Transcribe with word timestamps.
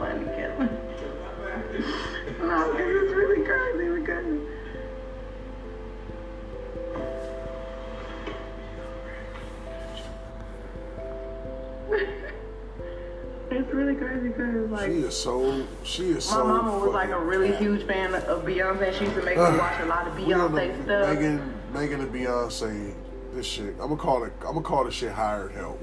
funny, 0.00 0.24
Kevin. 0.24 0.66
no, 2.40 2.72
it's 2.72 3.14
really 3.14 3.44
crazy 3.44 4.00
because. 4.00 4.26
It's 13.50 13.74
really 13.74 13.96
crazy 13.96 14.28
because 14.28 14.70
like 14.70 14.90
She 14.90 14.98
is 14.98 15.16
so. 15.16 15.66
She 15.82 16.10
is 16.10 16.26
my 16.28 16.34
so. 16.34 16.44
mama 16.44 16.78
was 16.78 16.94
like 16.94 17.10
a 17.10 17.18
really 17.18 17.52
huge 17.56 17.84
fan 17.86 18.14
of 18.14 18.44
Beyonce. 18.44 18.94
She 18.94 19.04
used 19.04 19.16
to 19.16 19.22
make 19.22 19.36
me 19.36 19.42
watch 19.42 19.80
a 19.80 19.86
lot 19.86 20.06
of 20.06 20.14
Beyonce 20.14 20.84
stuff. 20.84 21.08
Megan, 21.08 21.54
Megan 21.74 22.00
and 22.00 22.14
Beyonce, 22.14 22.94
this 23.34 23.46
shit. 23.46 23.74
I'm 23.80 23.88
gonna 23.88 23.96
call 23.96 24.24
it. 24.24 24.32
I'm 24.40 24.54
gonna 24.54 24.62
call 24.62 24.84
this 24.84 24.94
shit 24.94 25.12
hired 25.12 25.52
help. 25.52 25.78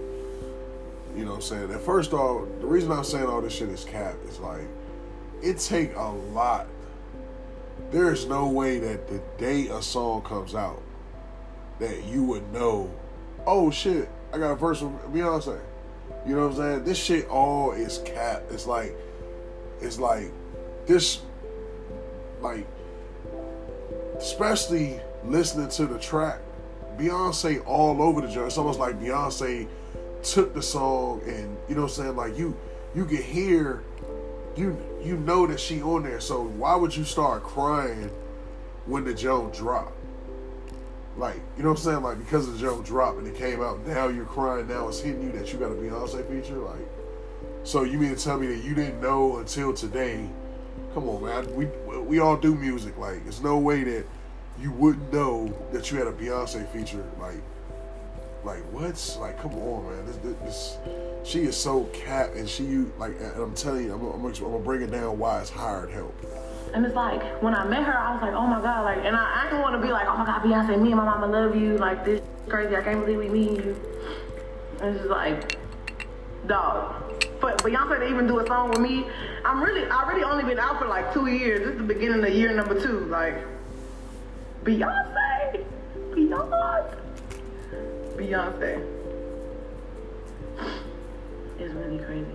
You 1.18 1.26
know 1.26 1.32
what 1.32 1.38
I'm 1.38 1.42
saying? 1.42 1.72
And 1.72 1.82
first 1.82 2.14
off, 2.14 2.48
the 2.62 2.68
reason 2.68 2.92
I'm 2.92 3.04
saying 3.04 3.26
all 3.26 3.42
this 3.42 3.54
shit 3.54 3.70
is 3.70 3.84
cap 3.84 4.14
is 4.28 4.40
like, 4.40 4.68
it 5.42 5.58
take 5.58 5.96
a 5.96 6.10
lot. 6.10 6.68
There 7.90 8.14
is 8.14 8.28
no 8.28 8.48
way 8.50 8.78
that 8.80 9.08
the 9.08 9.20
day 9.40 9.68
a 9.68 9.82
song 9.82 10.22
comes 10.22 10.54
out, 10.54 10.82
that 11.80 12.04
you 12.06 12.24
would 12.26 12.54
know, 12.54 12.92
oh 13.48 13.72
shit, 13.72 14.10
I 14.32 14.38
got 14.38 14.52
a 14.52 14.56
verse 14.56 14.80
from 14.80 15.00
Beyonce. 15.12 15.60
You 16.28 16.36
know 16.36 16.48
what 16.48 16.52
I'm 16.52 16.58
saying? 16.58 16.84
This 16.84 16.98
shit 16.98 17.28
all 17.30 17.72
is 17.72 18.00
cap. 18.00 18.44
It's 18.52 18.68
like, 18.68 18.96
it's 19.82 19.98
like, 19.98 20.32
this, 20.86 21.22
like, 22.42 22.68
especially 24.18 25.00
listening 25.26 25.70
to 25.70 25.88
the 25.88 25.98
track, 25.98 26.42
Beyonce 26.98 27.66
all 27.66 28.04
over 28.04 28.22
the 28.22 28.28
joint. 28.28 28.48
It's 28.48 28.58
almost 28.58 28.80
like 28.80 29.00
Beyonce 29.00 29.68
took 30.24 30.54
the 30.54 30.62
song 30.62 31.22
and 31.26 31.58
you 31.68 31.76
know 31.76 31.84
what 31.84 31.92
I'm 31.98 32.04
saying, 32.04 32.16
like 32.16 32.38
you 32.38 32.56
you 32.96 33.06
can 33.06 33.22
hear 33.22 33.84
you 34.56 34.78
you 35.04 35.18
know 35.18 35.48
that 35.48 35.60
she 35.60 35.82
on 35.82 36.04
there. 36.04 36.20
So 36.20 36.44
why 36.44 36.76
would 36.76 36.96
you 36.96 37.04
start 37.04 37.44
crying 37.44 38.10
when 38.86 39.04
the 39.04 39.14
joint 39.14 39.54
drop? 39.54 39.94
Like, 41.18 41.42
you 41.58 41.64
know 41.64 41.70
what 41.70 41.80
I'm 41.80 41.84
saying? 41.84 42.04
Like 42.04 42.20
because 42.20 42.52
the 42.52 42.58
joint 42.58 42.86
dropped 42.86 43.18
and 43.18 43.28
it 43.28 43.36
came 43.36 43.62
out, 43.62 43.86
now 43.88 44.08
you're 44.08 44.26
crying, 44.26 44.68
now 44.68 44.88
it's 44.88 45.00
hitting 45.00 45.24
you 45.24 45.32
that 45.34 45.52
you 45.52 45.60
got 45.60 45.72
a 45.72 45.76
Beyonce 45.76 46.28
feature? 46.28 46.58
Like 46.58 46.88
so 47.68 47.84
you 47.84 48.00
mean 48.00 48.16
to 48.16 48.24
tell 48.24 48.40
me 48.40 48.48
that 48.48 48.64
you 48.64 48.74
didn't 48.74 49.02
know 49.02 49.40
until 49.40 49.74
today? 49.74 50.30
Come 50.94 51.10
on, 51.10 51.26
man. 51.26 51.54
We 51.54 51.66
we 52.00 52.20
all 52.20 52.38
do 52.38 52.56
music. 52.56 52.98
Like, 52.98 53.24
there's 53.24 53.42
no 53.42 53.58
way 53.58 53.84
that 53.84 54.06
you 54.58 54.72
wouldn't 54.72 55.12
know 55.12 55.54
that 55.74 55.92
you 55.92 55.98
had 55.98 56.08
a 56.08 56.14
Beyonce 56.14 56.66
feature. 56.70 57.04
Like, 57.20 57.44
like 58.48 58.64
what's 58.72 59.18
Like, 59.18 59.40
come 59.42 59.54
on, 59.54 59.86
man. 59.86 60.06
This, 60.06 60.16
this, 60.18 60.36
this 60.44 60.78
she 61.24 61.40
is 61.44 61.58
so 61.58 61.84
cap, 61.94 62.30
and 62.36 62.48
she 62.48 62.64
you 62.64 62.92
like. 62.98 63.12
And 63.20 63.44
I'm 63.44 63.54
telling 63.54 63.84
you, 63.84 63.94
I'm, 63.94 64.02
I'm, 64.02 64.22
gonna- 64.22 64.28
I'm 64.34 64.52
gonna 64.52 64.60
bring 64.60 64.82
it 64.82 64.92
down. 64.92 65.20
Why 65.20 65.42
it's 65.42 65.50
hired 65.50 65.92
help. 65.92 66.16
And 66.74 66.86
it's 66.86 66.96
like 66.96 67.22
when 67.44 67.54
I 67.54 67.66
met 67.66 67.84
her, 67.84 67.98
I 67.98 68.14
was 68.14 68.22
like, 68.22 68.34
oh 68.34 68.48
my 68.48 68.62
god, 68.62 68.84
like, 68.86 69.06
and 69.06 69.16
I, 69.16 69.42
I 69.42 69.50
didn't 69.50 69.62
want 69.62 69.76
to 69.76 69.82
be 69.86 69.92
like, 69.92 70.08
oh 70.08 70.18
my 70.18 70.26
god, 70.26 70.42
Beyonce, 70.42 70.82
me 70.82 70.90
and 70.90 70.98
my 70.98 71.06
mama 71.06 71.28
love 71.28 71.56
you, 71.56 71.78
like 71.78 72.04
this 72.06 72.22
crazy, 72.48 72.76
I 72.76 72.82
can't 72.82 73.00
believe 73.06 73.20
we 73.20 73.30
meeting 73.30 73.56
you. 73.58 73.76
And 74.82 74.90
it's 74.96 75.00
just 75.00 75.10
like, 75.10 75.58
dog. 76.46 77.04
But 77.42 77.64
Beyonce 77.64 78.00
to 78.00 78.08
even 78.10 78.28
do 78.28 78.40
a 78.40 78.48
song 78.48 78.70
with 78.70 78.80
me, 78.80 79.06
I'm 79.46 79.62
really, 79.64 79.86
I 79.90 80.08
really 80.10 80.24
only 80.24 80.44
been 80.44 80.60
out 80.60 80.80
for 80.80 80.88
like 80.88 81.14
two 81.14 81.28
years. 81.28 81.60
This 81.60 81.70
is 81.72 81.78
the 81.78 81.84
beginning 81.84 82.24
of 82.24 82.34
year 82.34 82.54
number 82.54 82.80
two. 82.82 83.06
Like, 83.06 83.36
Beyonce, 84.64 85.64
Beyonce, 86.12 86.77
Beyonce. 88.18 88.84
It's 91.60 91.74
really 91.74 91.98
crazy. 91.98 92.26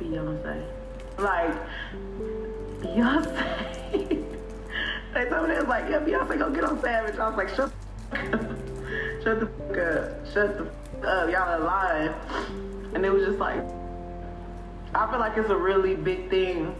Beyonce. 0.00 0.64
Like, 1.18 1.54
Beyonce. 2.80 3.36
they 5.14 5.24
told 5.26 5.48
me 5.48 5.54
they 5.54 5.60
was 5.60 5.68
like, 5.68 5.90
yeah, 5.90 6.00
Beyonce 6.00 6.38
gonna 6.38 6.54
get 6.54 6.64
on 6.64 6.80
Savage. 6.80 7.18
I 7.18 7.28
was 7.28 7.36
like, 7.36 7.48
shut 7.50 7.72
the. 8.10 8.56
Shut 9.22 9.40
the 9.40 9.46
fuck 9.46 9.76
up. 9.76 10.32
Shut 10.32 10.58
the 10.58 10.64
fuck 10.64 11.04
up. 11.04 11.30
Y'all 11.30 11.48
are 11.48 11.58
lying. 11.58 12.14
And 12.94 13.04
it 13.04 13.12
was 13.12 13.24
just 13.26 13.38
like, 13.38 13.62
I 14.94 15.10
feel 15.10 15.18
like 15.18 15.36
it's 15.36 15.50
a 15.50 15.56
really 15.56 15.96
big 15.96 16.30
thing. 16.30 16.74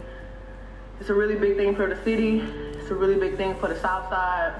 It's 0.99 1.09
a 1.09 1.13
really 1.13 1.35
big 1.35 1.57
thing 1.57 1.75
for 1.75 1.87
the 1.87 2.01
city. 2.03 2.39
It's 2.39 2.89
a 2.89 2.95
really 2.95 3.15
big 3.15 3.37
thing 3.37 3.55
for 3.55 3.67
the 3.67 3.79
South 3.79 4.09
Side. 4.09 4.53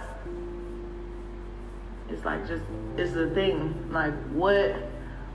It's 2.09 2.23
like 2.23 2.47
just, 2.47 2.63
it's 2.95 3.15
a 3.15 3.29
thing. 3.31 3.91
Like, 3.91 4.13
what, 4.29 4.75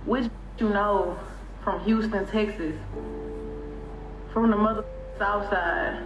which 0.07 0.31
you 0.59 0.69
know 0.69 1.19
from 1.65 1.85
Houston, 1.85 2.27
Texas, 2.27 2.75
from 4.33 4.51
the 4.51 4.57
mother 4.57 4.85
South 5.19 5.51
Side, 5.51 6.03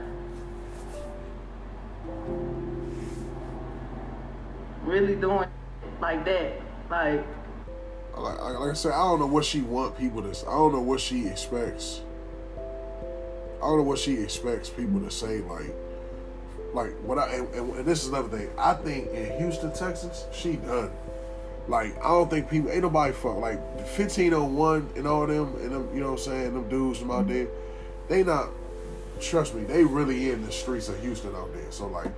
really 4.85 5.15
doing 5.17 5.49
like 6.01 6.25
that. 6.25 6.61
Like, 6.91 7.25
Like, 8.17 8.41
like 8.41 8.71
I 8.71 8.73
said, 8.73 8.93
I 8.93 9.05
don't 9.05 9.21
know 9.21 9.27
what 9.27 9.45
she 9.45 9.61
want 9.61 9.99
people 9.99 10.23
to. 10.23 10.31
I 10.49 10.53
don't 10.53 10.73
know 10.73 10.81
what 10.81 11.01
she 11.01 11.27
expects. 11.27 12.01
Don't 13.67 13.79
know 13.79 13.83
what 13.83 13.99
she 13.99 14.15
expects 14.15 14.69
people 14.69 15.01
to 15.01 15.11
say. 15.11 15.41
Like, 15.41 15.75
like 16.73 16.93
what 17.03 17.19
I 17.19 17.35
and, 17.35 17.55
and, 17.55 17.87
this 17.87 18.03
is 18.03 18.09
another 18.09 18.29
thing. 18.29 18.51
I 18.59 18.75
think 18.75 19.11
in 19.11 19.39
Houston, 19.39 19.73
Texas, 19.73 20.27
she 20.33 20.57
done. 20.57 20.91
Like, 21.69 21.99
I 21.99 22.09
don't 22.09 22.31
think 22.31 22.49
people 22.49 22.71
ain't 22.71 22.83
nobody 22.83 23.13
fuck 23.13 23.39
like 23.39 23.87
fifteen 23.89 24.35
oh 24.35 24.45
one 24.45 24.89
and 24.95 25.07
all 25.07 25.27
them 25.27 25.55
and 25.57 25.73
them. 25.73 25.89
You 25.93 26.01
know 26.01 26.13
what 26.13 26.21
I'm 26.21 26.25
saying? 26.25 26.55
Them 26.55 26.69
dudes 26.69 26.99
from 26.99 27.11
out 27.11 27.29
there, 27.29 27.49
they 28.09 28.23
not. 28.23 28.51
Trust 29.21 29.55
me, 29.55 29.65
they 29.65 29.83
really 29.83 30.31
in 30.31 30.45
the 30.45 30.53
streets 30.53 30.91
of 30.91 31.01
Houston 31.01 31.35
out 31.35 31.53
there. 31.55 31.73
So 31.73 31.87
like, 31.89 32.13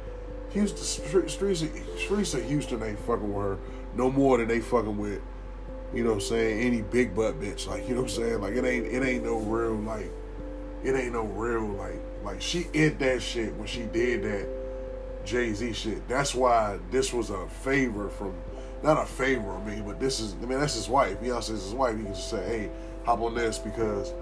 Houston 0.50 0.78
street, 0.78 1.30
streets 1.30 1.64
streets 1.96 2.34
of 2.34 2.44
Houston 2.44 2.82
ain't 2.82 2.98
fucking 3.00 3.32
with 3.32 3.46
her 3.46 3.58
no 3.94 4.10
more 4.10 4.38
than 4.38 4.48
they 4.48 4.60
fucking 4.60 4.98
with 4.98 5.22
you 5.94 6.04
know 6.04 6.10
what 6.10 6.16
I'm 6.16 6.20
saying, 6.20 6.60
any 6.60 6.82
big 6.82 7.14
butt 7.14 7.40
bitch. 7.40 7.66
Like, 7.66 7.88
you 7.88 7.94
know 7.94 8.02
what 8.02 8.10
I'm 8.10 8.16
saying? 8.16 8.40
Like 8.40 8.54
it 8.54 8.64
ain't 8.64 8.86
it 8.86 9.02
ain't 9.02 9.24
no 9.24 9.38
real 9.38 9.74
like 9.74 10.10
it 10.84 10.94
ain't 10.94 11.12
no 11.12 11.24
real 11.24 11.66
like 11.66 12.00
like 12.22 12.40
she 12.40 12.66
hit 12.72 12.98
that 12.98 13.22
shit 13.22 13.54
when 13.56 13.66
she 13.66 13.82
did 13.82 14.22
that 14.22 14.48
Jay 15.24 15.52
Z 15.52 15.72
shit. 15.72 16.08
That's 16.08 16.34
why 16.34 16.78
this 16.90 17.12
was 17.12 17.30
a 17.30 17.46
favor 17.48 18.08
from 18.08 18.34
not 18.82 19.02
a 19.02 19.06
favor, 19.06 19.50
I 19.56 19.64
mean, 19.64 19.84
but 19.84 19.98
this 20.00 20.20
is 20.20 20.34
I 20.34 20.46
mean 20.46 20.60
that's 20.60 20.74
his 20.74 20.88
wife. 20.88 21.20
Beyonce's 21.20 21.62
his 21.64 21.74
wife. 21.74 21.96
You 21.96 22.04
can 22.04 22.14
just 22.14 22.30
say, 22.30 22.44
hey, 22.46 22.70
hop 23.04 23.20
on 23.20 23.34
this 23.34 23.58
because, 23.58 24.12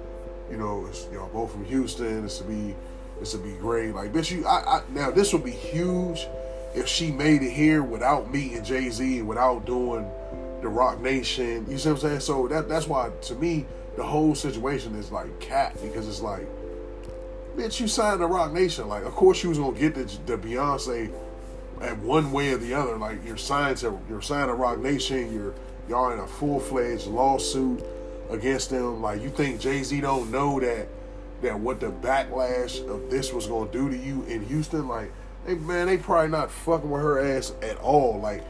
you 0.51 0.57
know, 0.57 0.87
it's 0.87 1.07
y'all 1.13 1.29
both 1.29 1.53
from 1.53 1.65
Houston, 1.65 2.25
it's 2.25 2.39
to 2.39 2.45
be 2.45 2.75
it's 3.21 3.33
to 3.33 3.39
be 3.39 3.53
great. 3.53 3.95
Like 3.95 4.13
bitch, 4.13 4.31
you 4.31 4.47
I, 4.47 4.79
I 4.79 4.83
now 4.91 5.11
this 5.11 5.33
would 5.33 5.45
be 5.45 5.51
huge 5.51 6.27
if 6.75 6.87
she 6.89 7.11
made 7.11 7.43
it 7.43 7.51
here 7.51 7.83
without 7.83 8.33
meeting 8.33 8.63
Jay 8.65 8.91
Z 8.91 9.23
without 9.23 9.67
doing 9.67 10.11
the 10.63 10.69
Roc 10.69 11.01
Nation. 11.01 11.67
You 11.69 11.79
see 11.79 11.91
what 11.91 11.97
I'm 11.97 12.01
saying? 12.01 12.21
So 12.21 12.49
that 12.49 12.69
that's 12.69 12.87
why 12.87 13.11
to 13.23 13.35
me 13.35 13.67
the 13.97 14.05
whole 14.05 14.35
situation 14.35 14.95
is 14.95 15.11
like 15.11 15.41
cat 15.41 15.77
because 15.83 16.09
it's 16.09 16.21
like, 16.21 16.47
bitch, 17.57 17.81
you 17.81 17.89
signed 17.89 18.21
the 18.21 18.27
Roc 18.27 18.53
Nation. 18.53 18.89
Like, 18.89 19.05
of 19.05 19.13
course 19.13 19.43
you 19.43 19.49
was 19.49 19.59
gonna 19.59 19.79
get 19.79 19.95
the, 19.95 20.05
the 20.27 20.37
Beyonce 20.37 21.13
at 21.81 21.99
one 21.99 22.33
way 22.33 22.53
or 22.53 22.59
the 22.59 22.75
other. 22.75 22.97
Like 22.97 23.25
you're 23.25 23.37
signed 23.37 23.79
to 23.79 23.99
you're 24.09 24.23
signed 24.23 24.49
to 24.49 24.55
Roc 24.55 24.79
Nation. 24.79 25.33
You're 25.33 25.55
y'all 25.89 26.13
in 26.13 26.19
a 26.19 26.27
full 26.27 26.61
fledged 26.61 27.07
lawsuit 27.07 27.85
against 28.31 28.71
them. 28.71 29.03
Like 29.03 29.23
you 29.23 29.31
think 29.31 29.61
Jay 29.61 29.83
Z 29.83 30.01
don't 30.01 30.31
know 30.31 30.61
that 30.61 30.89
that 31.43 31.59
what 31.59 31.81
the 31.81 31.91
backlash 31.91 32.87
of 32.89 33.11
this 33.11 33.33
was 33.33 33.47
gonna 33.47 33.71
do 33.71 33.91
to 33.91 33.97
you 33.97 34.23
in 34.25 34.45
Houston? 34.47 34.89
Like, 34.89 35.13
they 35.47 35.55
man, 35.55 35.87
they 35.87 35.97
probably 35.97 36.31
not 36.31 36.51
fucking 36.51 36.91
with 36.91 37.03
her 37.03 37.21
ass 37.21 37.53
at 37.63 37.77
all. 37.79 38.21
Like, 38.21 38.45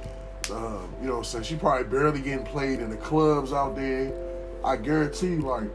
um, 0.51 0.89
you 1.01 1.09
know, 1.09 1.23
so 1.23 1.43
she 1.43 1.57
probably 1.57 1.85
barely 1.85 2.21
getting 2.21 2.45
played 2.45 2.81
in 2.81 2.91
the 2.91 2.97
clubs 2.97 3.53
out 3.53 3.77
there. 3.77 4.13
I 4.67 4.77
guarantee 4.77 5.37
like, 5.37 5.71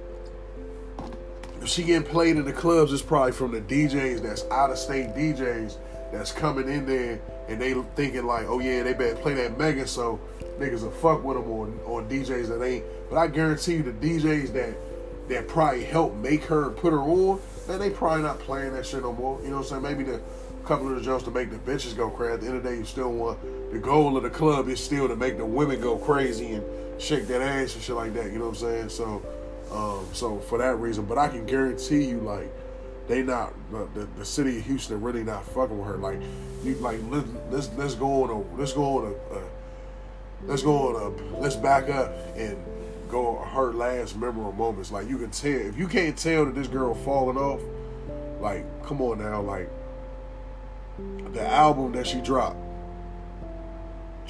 if 1.61 1.69
she 1.69 1.83
getting 1.83 2.03
played 2.03 2.35
in 2.35 2.43
the 2.43 2.51
clubs, 2.51 2.91
it's 2.91 3.01
probably 3.01 3.31
from 3.31 3.51
the 3.51 3.61
DJs 3.61 4.21
that's 4.21 4.43
out 4.51 4.69
of 4.69 4.77
state 4.77 5.15
DJs 5.15 5.77
that's 6.11 6.33
coming 6.33 6.67
in 6.67 6.85
there 6.85 7.21
and 7.47 7.61
they 7.61 7.73
thinking 7.95 8.25
like, 8.25 8.47
oh 8.47 8.59
yeah, 8.59 8.83
they 8.83 8.93
better 8.93 9.15
play 9.15 9.33
that 9.35 9.57
Megan, 9.57 9.87
so 9.87 10.19
niggas 10.59 10.81
will 10.81 10.91
fuck 10.91 11.23
with 11.23 11.37
them 11.37 11.49
or 11.49 11.67
on 11.85 12.09
DJs 12.09 12.49
that 12.49 12.61
ain't. 12.61 12.83
But 13.09 13.17
I 13.17 13.27
guarantee 13.27 13.75
you, 13.75 13.83
the 13.83 13.93
DJs 13.93 14.51
that 14.53 14.75
that 15.29 15.47
probably 15.47 15.85
helped 15.85 16.17
make 16.17 16.43
her 16.43 16.71
put 16.71 16.91
her 16.91 16.99
on, 16.99 17.39
man, 17.69 17.79
they 17.79 17.91
probably 17.91 18.23
not 18.23 18.39
playing 18.39 18.73
that 18.73 18.85
shit 18.85 19.03
no 19.03 19.13
more. 19.13 19.39
You 19.41 19.51
know 19.51 19.57
what 19.57 19.71
I'm 19.71 19.81
saying? 19.81 19.83
Maybe 19.83 20.03
the 20.03 20.19
couple 20.65 20.89
of 20.89 20.95
the 20.95 21.01
jumps 21.01 21.23
to 21.23 21.31
make 21.31 21.49
the 21.49 21.57
bitches 21.57 21.95
go 21.95 22.09
crazy. 22.09 22.33
At 22.33 22.41
the 22.41 22.47
end 22.47 22.57
of 22.57 22.63
the 22.63 22.69
day, 22.69 22.77
you 22.77 22.85
still 22.85 23.11
want 23.11 23.39
the 23.71 23.79
goal 23.79 24.17
of 24.17 24.23
the 24.23 24.29
club 24.29 24.67
is 24.67 24.83
still 24.83 25.07
to 25.07 25.15
make 25.15 25.37
the 25.37 25.45
women 25.45 25.79
go 25.79 25.97
crazy 25.97 26.53
and 26.55 26.65
shake 27.01 27.27
that 27.27 27.41
ass 27.41 27.73
and 27.73 27.83
shit 27.83 27.95
like 27.95 28.13
that. 28.13 28.31
You 28.31 28.39
know 28.39 28.49
what 28.49 28.61
I'm 28.61 28.89
saying? 28.89 28.89
So, 28.89 29.21
um, 29.71 30.05
so 30.13 30.39
for 30.39 30.57
that 30.59 30.75
reason, 30.75 31.05
but 31.05 31.17
I 31.17 31.27
can 31.27 31.45
guarantee 31.45 32.05
you, 32.05 32.19
like, 32.19 32.53
they 33.07 33.23
not 33.23 33.53
the, 33.71 34.07
the 34.17 34.23
city 34.23 34.59
of 34.59 34.65
Houston 34.65 35.01
really 35.01 35.23
not 35.23 35.43
fucking 35.45 35.77
with 35.77 35.87
her. 35.87 35.97
Like, 35.97 36.21
you 36.63 36.75
like 36.75 36.99
let, 37.09 37.25
let's 37.51 37.69
let's 37.75 37.95
go 37.95 38.23
on 38.23 38.29
a 38.29 38.57
let's 38.57 38.73
go 38.73 38.99
on 38.99 39.05
a, 39.05 39.37
a 39.37 39.41
let's 40.45 40.61
go 40.61 40.95
on 40.95 40.95
a 40.95 41.39
Let's 41.41 41.55
back 41.55 41.89
up 41.89 42.13
and 42.35 42.55
go 43.09 43.37
her 43.37 43.73
last 43.73 44.15
memorable 44.15 44.51
moments. 44.53 44.91
Like 44.91 45.09
you 45.09 45.17
can 45.17 45.31
tell 45.31 45.51
if 45.51 45.77
you 45.77 45.87
can't 45.87 46.15
tell 46.15 46.45
that 46.45 46.55
this 46.55 46.67
girl 46.67 46.93
falling 46.93 47.37
off, 47.37 47.61
like 48.39 48.63
come 48.85 49.01
on 49.01 49.19
now, 49.19 49.41
like 49.41 49.69
the 51.33 51.45
album 51.47 51.93
that 51.93 52.05
she 52.05 52.21
dropped, 52.21 52.57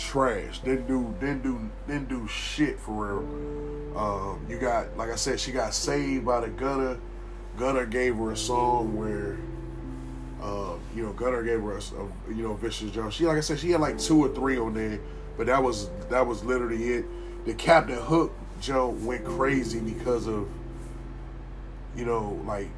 trash. 0.01 0.59
Didn't 0.59 0.88
do 0.88 1.15
didn't 1.19 1.44
do 1.44 1.69
didn't 1.88 2.09
do 2.09 2.27
shit 2.27 2.80
for 2.80 2.92
real. 2.92 3.98
Um, 3.98 4.45
you 4.50 4.57
got 4.57 4.98
like 4.98 5.09
I 5.09 5.15
said, 5.15 5.39
she 5.39 5.51
got 5.51 5.74
saved 5.74 6.25
by 6.25 6.42
the 6.42 6.48
Gunna. 6.48 6.98
Gunna 7.57 7.86
gave 7.86 8.15
her 8.18 8.31
a 8.31 8.38
song 8.38 8.95
where. 8.95 9.38
Um, 10.42 10.80
you 10.95 11.03
know, 11.03 11.13
Gunna 11.13 11.44
gave 11.44 11.62
her 11.62 11.74
a, 11.74 11.77
a, 11.77 12.33
you 12.33 12.42
know 12.42 12.56
Vicious 12.56 12.89
Jones. 12.89 13.13
She 13.13 13.27
like 13.27 13.38
I 13.38 13.42
said, 13.42 13.59
she 13.59 13.69
had 13.69 13.80
like 13.80 14.00
two 14.00 14.25
or 14.25 14.30
three 14.30 14.57
on 14.57 14.74
there, 14.74 15.00
but 15.38 15.45
that 15.45 15.62
was 15.62 15.89
that 16.09 16.25
was 16.25 16.44
literally 16.44 16.94
it. 16.94 17.06
The 17.45 17.54
Captain 17.54 18.00
Hook 18.00 18.33
Joe 18.59 18.89
went 18.89 19.24
crazy 19.24 19.80
because 19.80 20.27
of 20.27 20.50
you 21.95 22.06
know 22.06 22.42
like 22.47 22.69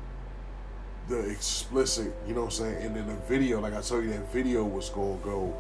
the 1.08 1.20
explicit, 1.30 2.14
you 2.28 2.34
know 2.34 2.42
what 2.42 2.60
I'm 2.60 2.66
saying, 2.66 2.86
and 2.86 2.96
then 2.96 3.08
the 3.08 3.16
video, 3.30 3.62
like 3.62 3.74
I 3.74 3.82
told 3.82 4.04
you, 4.04 4.10
that 4.12 4.32
video 4.34 4.66
was 4.66 4.90
gonna 4.90 5.16
go 5.24 5.56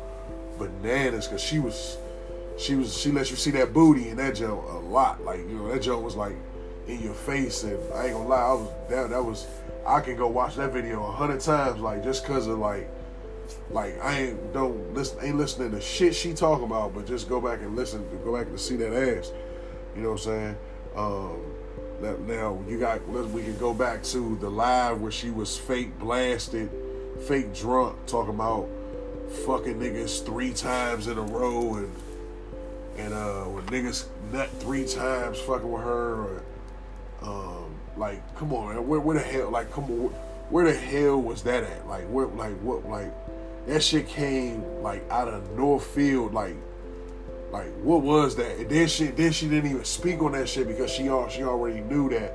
bananas 0.69 1.27
because 1.27 1.43
she 1.43 1.59
was, 1.59 1.97
she 2.57 2.75
was, 2.75 2.97
she 2.97 3.11
let 3.11 3.29
you 3.29 3.35
see 3.35 3.51
that 3.51 3.73
booty 3.73 4.09
in 4.09 4.17
that 4.17 4.35
joke 4.35 4.65
a 4.69 4.77
lot. 4.77 5.23
Like 5.23 5.39
you 5.39 5.57
know, 5.57 5.71
that 5.71 5.81
joke 5.81 6.03
was 6.03 6.15
like 6.15 6.35
in 6.87 7.01
your 7.01 7.13
face, 7.13 7.63
and 7.63 7.77
I 7.93 8.05
ain't 8.05 8.13
gonna 8.13 8.27
lie, 8.27 8.41
I 8.41 8.53
was 8.53 8.69
that 8.89 9.09
that 9.09 9.23
was 9.23 9.47
I 9.85 9.99
can 9.99 10.15
go 10.15 10.27
watch 10.27 10.55
that 10.55 10.71
video 10.71 11.03
a 11.03 11.11
hundred 11.11 11.41
times, 11.41 11.79
like 11.79 12.03
just 12.03 12.25
cause 12.25 12.47
of 12.47 12.59
like, 12.59 12.89
like 13.69 13.99
I 14.01 14.19
ain't 14.19 14.53
don't 14.53 14.93
listen, 14.93 15.19
ain't 15.21 15.37
listening 15.37 15.71
to 15.71 15.81
shit 15.81 16.15
she 16.15 16.33
talk 16.33 16.61
about, 16.61 16.93
but 16.93 17.05
just 17.05 17.27
go 17.27 17.41
back 17.41 17.59
and 17.59 17.75
listen, 17.75 18.05
go 18.23 18.37
back 18.37 18.47
and 18.47 18.59
see 18.59 18.75
that 18.77 18.93
ass. 18.93 19.31
You 19.95 20.01
know 20.01 20.11
what 20.11 20.27
I'm 20.27 20.55
saying? 20.55 20.57
Um, 20.95 21.53
now 22.27 22.61
you 22.67 22.79
got 22.79 23.07
we 23.07 23.43
can 23.43 23.57
go 23.57 23.73
back 23.73 24.03
to 24.03 24.37
the 24.37 24.49
live 24.49 25.01
where 25.01 25.11
she 25.11 25.31
was 25.31 25.57
fake 25.57 25.97
blasted, 25.99 26.69
fake 27.27 27.53
drunk, 27.53 27.97
talking 28.05 28.33
about 28.33 28.67
fucking 29.33 29.75
niggas 29.75 30.25
three 30.25 30.53
times 30.53 31.07
in 31.07 31.17
a 31.17 31.21
row 31.21 31.75
and 31.75 31.95
and 32.97 33.13
uh 33.13 33.43
when 33.43 33.65
niggas 33.65 34.05
nut 34.31 34.49
three 34.59 34.85
times 34.85 35.39
fucking 35.39 35.69
with 35.71 35.81
her 35.81 36.13
or 36.13 36.43
um 37.23 37.75
like 37.97 38.21
come 38.37 38.53
on 38.53 38.75
man 38.75 38.87
where, 38.87 38.99
where 38.99 39.17
the 39.17 39.23
hell 39.23 39.49
like 39.49 39.71
come 39.71 39.85
on 39.85 40.09
where 40.49 40.65
the 40.65 40.73
hell 40.73 41.19
was 41.19 41.43
that 41.43 41.63
at 41.63 41.87
like 41.87 42.05
where 42.05 42.27
like 42.27 42.55
what 42.59 42.87
like 42.87 43.11
that 43.65 43.81
shit 43.81 44.07
came 44.07 44.63
like 44.81 45.03
out 45.09 45.27
of 45.27 45.57
north 45.57 45.85
field 45.85 46.33
like 46.33 46.55
like, 47.53 47.71
what 47.83 48.01
was 48.01 48.35
that? 48.37 48.57
And 48.57 48.67
then 48.67 48.87
she 48.87 49.05
then 49.05 49.31
she 49.31 49.47
didn't 49.47 49.69
even 49.69 49.85
speak 49.85 50.23
on 50.23 50.31
that 50.31 50.49
shit 50.49 50.67
because 50.67 50.89
she 50.91 51.07
all 51.07 51.29
she 51.29 51.43
already 51.43 51.81
knew 51.81 52.09
that 52.09 52.33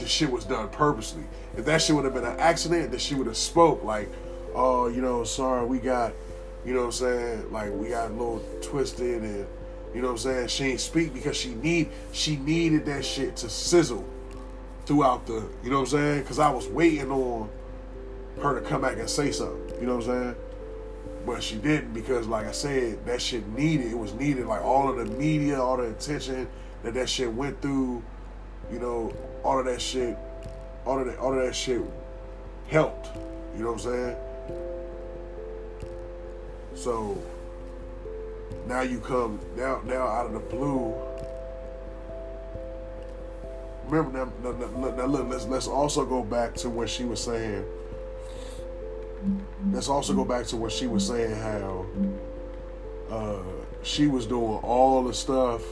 the 0.00 0.06
shit 0.06 0.30
was 0.30 0.44
done 0.44 0.68
purposely. 0.70 1.22
If 1.56 1.64
that 1.66 1.80
shit 1.80 1.94
would 1.94 2.04
have 2.04 2.12
been 2.12 2.24
an 2.24 2.40
accident, 2.40 2.90
then 2.90 2.98
she 2.98 3.14
would 3.14 3.28
have 3.28 3.36
spoke 3.36 3.84
like, 3.84 4.08
oh, 4.54 4.88
you 4.88 5.00
know, 5.00 5.24
sorry, 5.24 5.66
we 5.66 5.78
got, 5.78 6.12
you 6.64 6.74
know 6.74 6.80
what 6.80 6.86
I'm 6.86 6.92
saying, 6.92 7.52
like 7.52 7.72
we 7.72 7.88
got 7.88 8.10
a 8.10 8.12
little 8.12 8.42
twisted 8.62 9.22
and 9.22 9.46
you 9.94 10.00
know 10.00 10.08
what 10.08 10.12
I'm 10.12 10.18
saying? 10.18 10.48
She 10.48 10.64
ain't 10.64 10.80
speak 10.80 11.12
because 11.12 11.36
she 11.36 11.54
need 11.54 11.90
she 12.12 12.36
needed 12.36 12.86
that 12.86 13.04
shit 13.04 13.36
to 13.36 13.50
sizzle 13.50 14.04
throughout 14.86 15.26
the, 15.26 15.46
you 15.62 15.70
know 15.70 15.80
what 15.80 15.92
I'm 15.92 15.98
saying? 15.98 16.24
Cause 16.24 16.38
I 16.38 16.50
was 16.50 16.66
waiting 16.68 17.10
on 17.10 17.50
her 18.40 18.58
to 18.58 18.66
come 18.66 18.80
back 18.80 18.98
and 18.98 19.08
say 19.08 19.30
something. 19.32 19.80
You 19.80 19.86
know 19.86 19.96
what 19.96 20.08
I'm 20.08 20.34
saying? 20.34 20.36
but 21.24 21.42
she 21.42 21.56
didn't 21.56 21.92
because, 21.92 22.26
like 22.26 22.46
I 22.46 22.52
said, 22.52 23.04
that 23.06 23.20
shit 23.20 23.46
needed. 23.48 23.92
It 23.92 23.98
was 23.98 24.14
needed. 24.14 24.46
Like 24.46 24.62
all 24.62 24.88
of 24.88 24.96
the 24.96 25.04
media, 25.16 25.60
all 25.60 25.76
the 25.76 25.90
attention 25.90 26.48
that 26.82 26.94
that 26.94 27.08
shit 27.08 27.32
went 27.32 27.60
through. 27.62 28.02
You 28.72 28.78
know, 28.78 29.14
all 29.44 29.58
of 29.58 29.66
that 29.66 29.80
shit, 29.80 30.16
all 30.84 30.98
of 30.98 31.06
that, 31.06 31.18
all 31.18 31.36
of 31.36 31.44
that 31.44 31.54
shit 31.54 31.80
helped. 32.68 33.08
You 33.56 33.64
know 33.64 33.72
what 33.72 33.84
I'm 33.84 33.92
saying? 33.92 34.16
So 36.74 37.20
now 38.66 38.82
you 38.82 39.00
come 39.00 39.40
now 39.56 39.80
now 39.84 40.06
out 40.06 40.26
of 40.26 40.32
the 40.32 40.40
blue. 40.40 40.94
Remember 43.86 44.32
now, 44.42 44.50
now, 44.50 44.66
now, 44.76 44.96
now 44.96 45.06
look, 45.06 45.28
let's 45.28 45.46
let's 45.46 45.66
also 45.66 46.04
go 46.04 46.22
back 46.22 46.54
to 46.56 46.70
what 46.70 46.88
she 46.88 47.04
was 47.04 47.22
saying. 47.22 47.64
Let's 49.70 49.88
also 49.88 50.14
go 50.14 50.24
back 50.24 50.46
to 50.46 50.56
what 50.56 50.72
she 50.72 50.86
was 50.86 51.06
saying 51.06 51.36
how 51.36 51.86
uh, 53.10 53.42
she 53.82 54.08
was 54.08 54.26
doing 54.26 54.58
all 54.62 55.04
the 55.04 55.14
stuff 55.14 55.62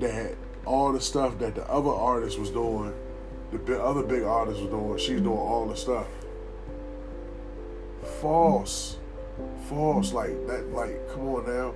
that 0.00 0.34
all 0.64 0.92
the 0.92 1.00
stuff 1.00 1.38
that 1.38 1.54
the 1.54 1.68
other 1.70 1.90
artist 1.90 2.38
was 2.38 2.50
doing 2.50 2.92
the 3.64 3.82
other 3.82 4.02
big 4.02 4.22
artist 4.22 4.60
was 4.60 4.70
doing. 4.70 4.98
She's 4.98 5.20
doing 5.20 5.38
all 5.38 5.66
the 5.66 5.76
stuff. 5.76 6.06
False 8.20 8.96
false 9.68 10.12
like 10.12 10.46
that 10.46 10.66
like 10.72 11.08
come 11.12 11.28
on 11.28 11.46
now 11.46 11.74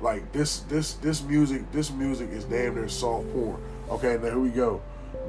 like 0.00 0.30
this 0.32 0.60
this 0.60 0.94
this 0.94 1.22
music 1.22 1.70
this 1.72 1.90
music 1.90 2.30
is 2.30 2.44
damn 2.44 2.74
near 2.74 2.88
soft 2.88 3.30
porn 3.32 3.60
okay 3.90 4.16
now 4.16 4.30
here 4.30 4.38
we 4.38 4.50
go 4.50 4.80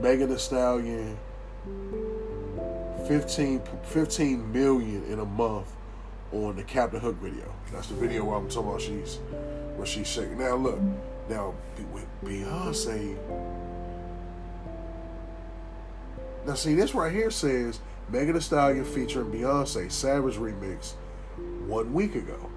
megan 0.01 0.29
thee 0.29 0.37
stallion 0.37 1.17
15, 3.07 3.61
15 3.83 4.53
million 4.53 5.03
in 5.05 5.19
a 5.19 5.25
month 5.25 5.75
on 6.31 6.55
the 6.55 6.63
Captain 6.63 6.99
Hook 6.99 7.17
video. 7.17 7.53
That's 7.71 7.87
the 7.87 7.95
video 7.95 8.23
where 8.23 8.37
I'm 8.37 8.47
talking 8.47 8.69
about 8.69 8.81
she's 8.81 9.19
where 9.75 9.85
she's 9.85 10.07
shaking. 10.07 10.39
Now 10.39 10.55
look, 10.55 10.79
now 11.29 11.53
with 11.91 12.05
Beyonce. 12.23 13.17
Now 16.45 16.53
see 16.53 16.73
this 16.73 16.95
right 16.95 17.11
here 17.11 17.31
says 17.31 17.79
Megan 18.09 18.33
Thee 18.33 18.41
Stallion 18.41 18.85
featuring 18.85 19.31
Beyonce 19.31 19.91
Savage 19.91 20.35
remix 20.35 20.93
one 21.71 21.93
week 21.93 22.15
ago. 22.15 22.49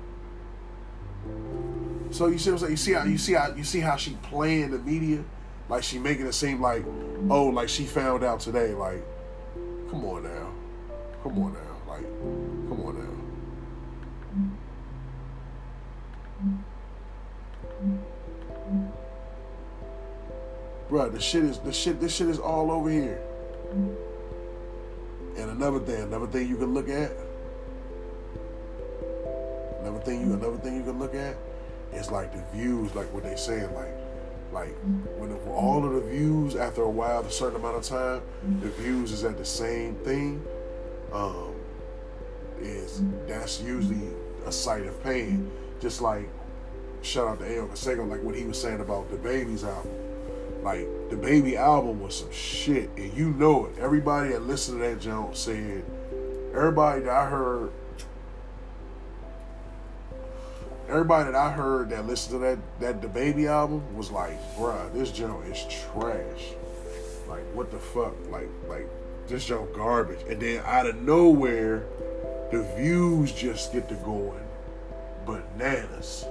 So 2.10 2.26
you 2.26 2.38
see 2.38 2.50
what 2.50 2.62
I'm 2.62 2.76
saying? 2.76 2.76
You 2.76 2.76
see 2.76 2.92
how 2.92 3.04
you 3.04 3.18
see 3.18 3.32
how 3.32 3.54
you 3.54 3.64
see 3.64 3.80
how 3.80 3.96
she 3.96 4.16
playing 4.22 4.72
the 4.72 4.78
media, 4.78 5.24
like 5.68 5.82
she 5.82 5.98
making 5.98 6.26
it 6.26 6.34
seem 6.34 6.60
like, 6.60 6.84
oh, 7.30 7.46
like 7.46 7.68
she 7.68 7.84
found 7.84 8.22
out 8.22 8.40
today, 8.40 8.74
like 8.74 9.02
Come 9.94 10.06
on 10.06 10.24
now. 10.24 10.50
Come 11.22 11.38
on 11.38 11.52
now. 11.52 11.60
Like, 11.86 12.02
come 12.68 12.82
on 12.84 12.98
now. 12.98 13.14
Bro, 20.88 21.10
the 21.10 21.20
shit 21.20 21.44
is 21.44 21.60
the 21.60 21.72
shit 21.72 22.00
this 22.00 22.12
shit 22.12 22.28
is 22.28 22.40
all 22.40 22.72
over 22.72 22.90
here. 22.90 23.20
And 25.36 25.50
another 25.50 25.78
thing, 25.78 26.02
another 26.02 26.26
thing 26.26 26.48
you 26.48 26.56
can 26.56 26.74
look 26.74 26.88
at. 26.88 27.12
Thing 30.04 30.20
you 30.20 30.34
another 30.34 30.58
thing 30.58 30.76
you 30.76 30.82
can 30.82 30.98
look 30.98 31.14
at 31.14 31.36
is 31.92 32.10
like 32.10 32.32
the 32.32 32.42
views, 32.56 32.94
like 32.94 33.12
what 33.12 33.22
they 33.22 33.36
saying, 33.36 33.72
like 33.74 33.94
like 34.52 34.74
when 35.18 35.32
all 35.48 35.84
of 35.84 35.94
the 35.94 36.00
views 36.00 36.56
after 36.56 36.82
a 36.82 36.90
while, 36.90 37.20
a 37.20 37.30
certain 37.30 37.56
amount 37.56 37.76
of 37.76 37.82
time, 37.82 38.22
the 38.60 38.68
views 38.68 39.12
is 39.12 39.24
at 39.24 39.36
the 39.38 39.44
same 39.44 39.94
thing. 39.96 40.44
Um, 41.12 41.54
is 42.60 43.02
that's 43.26 43.60
usually 43.60 44.10
a 44.46 44.52
site 44.52 44.86
of 44.86 45.02
pain. 45.02 45.50
Just 45.80 46.00
like 46.00 46.28
shout 47.02 47.28
out 47.28 47.38
to 47.40 47.44
Ayo 47.44 47.68
Kasego, 47.68 48.08
like 48.08 48.22
what 48.22 48.34
he 48.34 48.44
was 48.44 48.60
saying 48.60 48.80
about 48.80 49.10
the 49.10 49.16
baby's 49.16 49.64
album. 49.64 49.90
Like 50.62 50.88
the 51.10 51.16
baby 51.16 51.56
album 51.56 52.00
was 52.00 52.18
some 52.18 52.32
shit, 52.32 52.90
and 52.96 53.12
you 53.16 53.30
know 53.32 53.66
it. 53.66 53.78
Everybody 53.78 54.30
that 54.30 54.42
listened 54.42 54.80
to 54.80 54.88
that 54.88 55.00
jump 55.00 55.36
said, 55.36 55.84
everybody 56.52 57.02
that 57.02 57.10
I 57.10 57.26
heard 57.26 57.70
everybody 60.88 61.30
that 61.30 61.34
I 61.34 61.50
heard 61.50 61.90
that 61.90 62.06
listened 62.06 62.34
to 62.34 62.38
that 62.40 62.58
that 62.80 63.02
the 63.02 63.08
baby 63.08 63.46
album 63.46 63.96
was 63.96 64.10
like, 64.10 64.38
bruh, 64.56 64.92
this 64.92 65.10
joint 65.10 65.46
is 65.46 65.64
trash. 65.92 66.52
Like, 67.28 67.44
what 67.54 67.70
the 67.70 67.78
fuck? 67.78 68.14
Like, 68.30 68.48
like 68.68 68.88
this 69.26 69.46
joint 69.46 69.72
garbage. 69.74 70.20
And 70.28 70.40
then 70.40 70.62
out 70.66 70.86
of 70.86 71.00
nowhere, 71.02 71.84
the 72.50 72.62
views 72.76 73.32
just 73.32 73.72
get 73.72 73.88
to 73.88 73.94
going 73.96 74.40
bananas. 75.26 76.26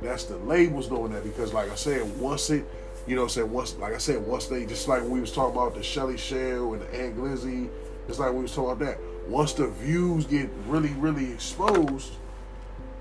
That's 0.00 0.24
the 0.24 0.36
labels 0.38 0.88
doing 0.88 1.12
that 1.12 1.22
because, 1.22 1.52
like 1.52 1.70
I 1.70 1.76
said, 1.76 2.18
once 2.18 2.50
it, 2.50 2.64
you 3.06 3.14
know, 3.14 3.22
what 3.22 3.30
I 3.30 3.34
said 3.34 3.50
once, 3.50 3.76
like 3.76 3.94
I 3.94 3.98
said, 3.98 4.26
once 4.26 4.46
they 4.46 4.66
just 4.66 4.88
like 4.88 5.02
we 5.04 5.20
was 5.20 5.32
talking 5.32 5.56
about 5.56 5.74
the 5.74 5.82
Shelly 5.82 6.16
Shell 6.16 6.74
and 6.74 6.82
the 6.82 6.94
Ant 6.94 7.16
Glizzy, 7.16 7.68
it's 8.08 8.18
like 8.18 8.32
we 8.32 8.42
was 8.42 8.54
talking 8.54 8.72
about 8.72 8.84
that. 8.84 8.98
Once 9.28 9.52
the 9.52 9.68
views 9.68 10.26
get 10.26 10.50
really, 10.66 10.92
really 10.94 11.32
exposed, 11.32 12.14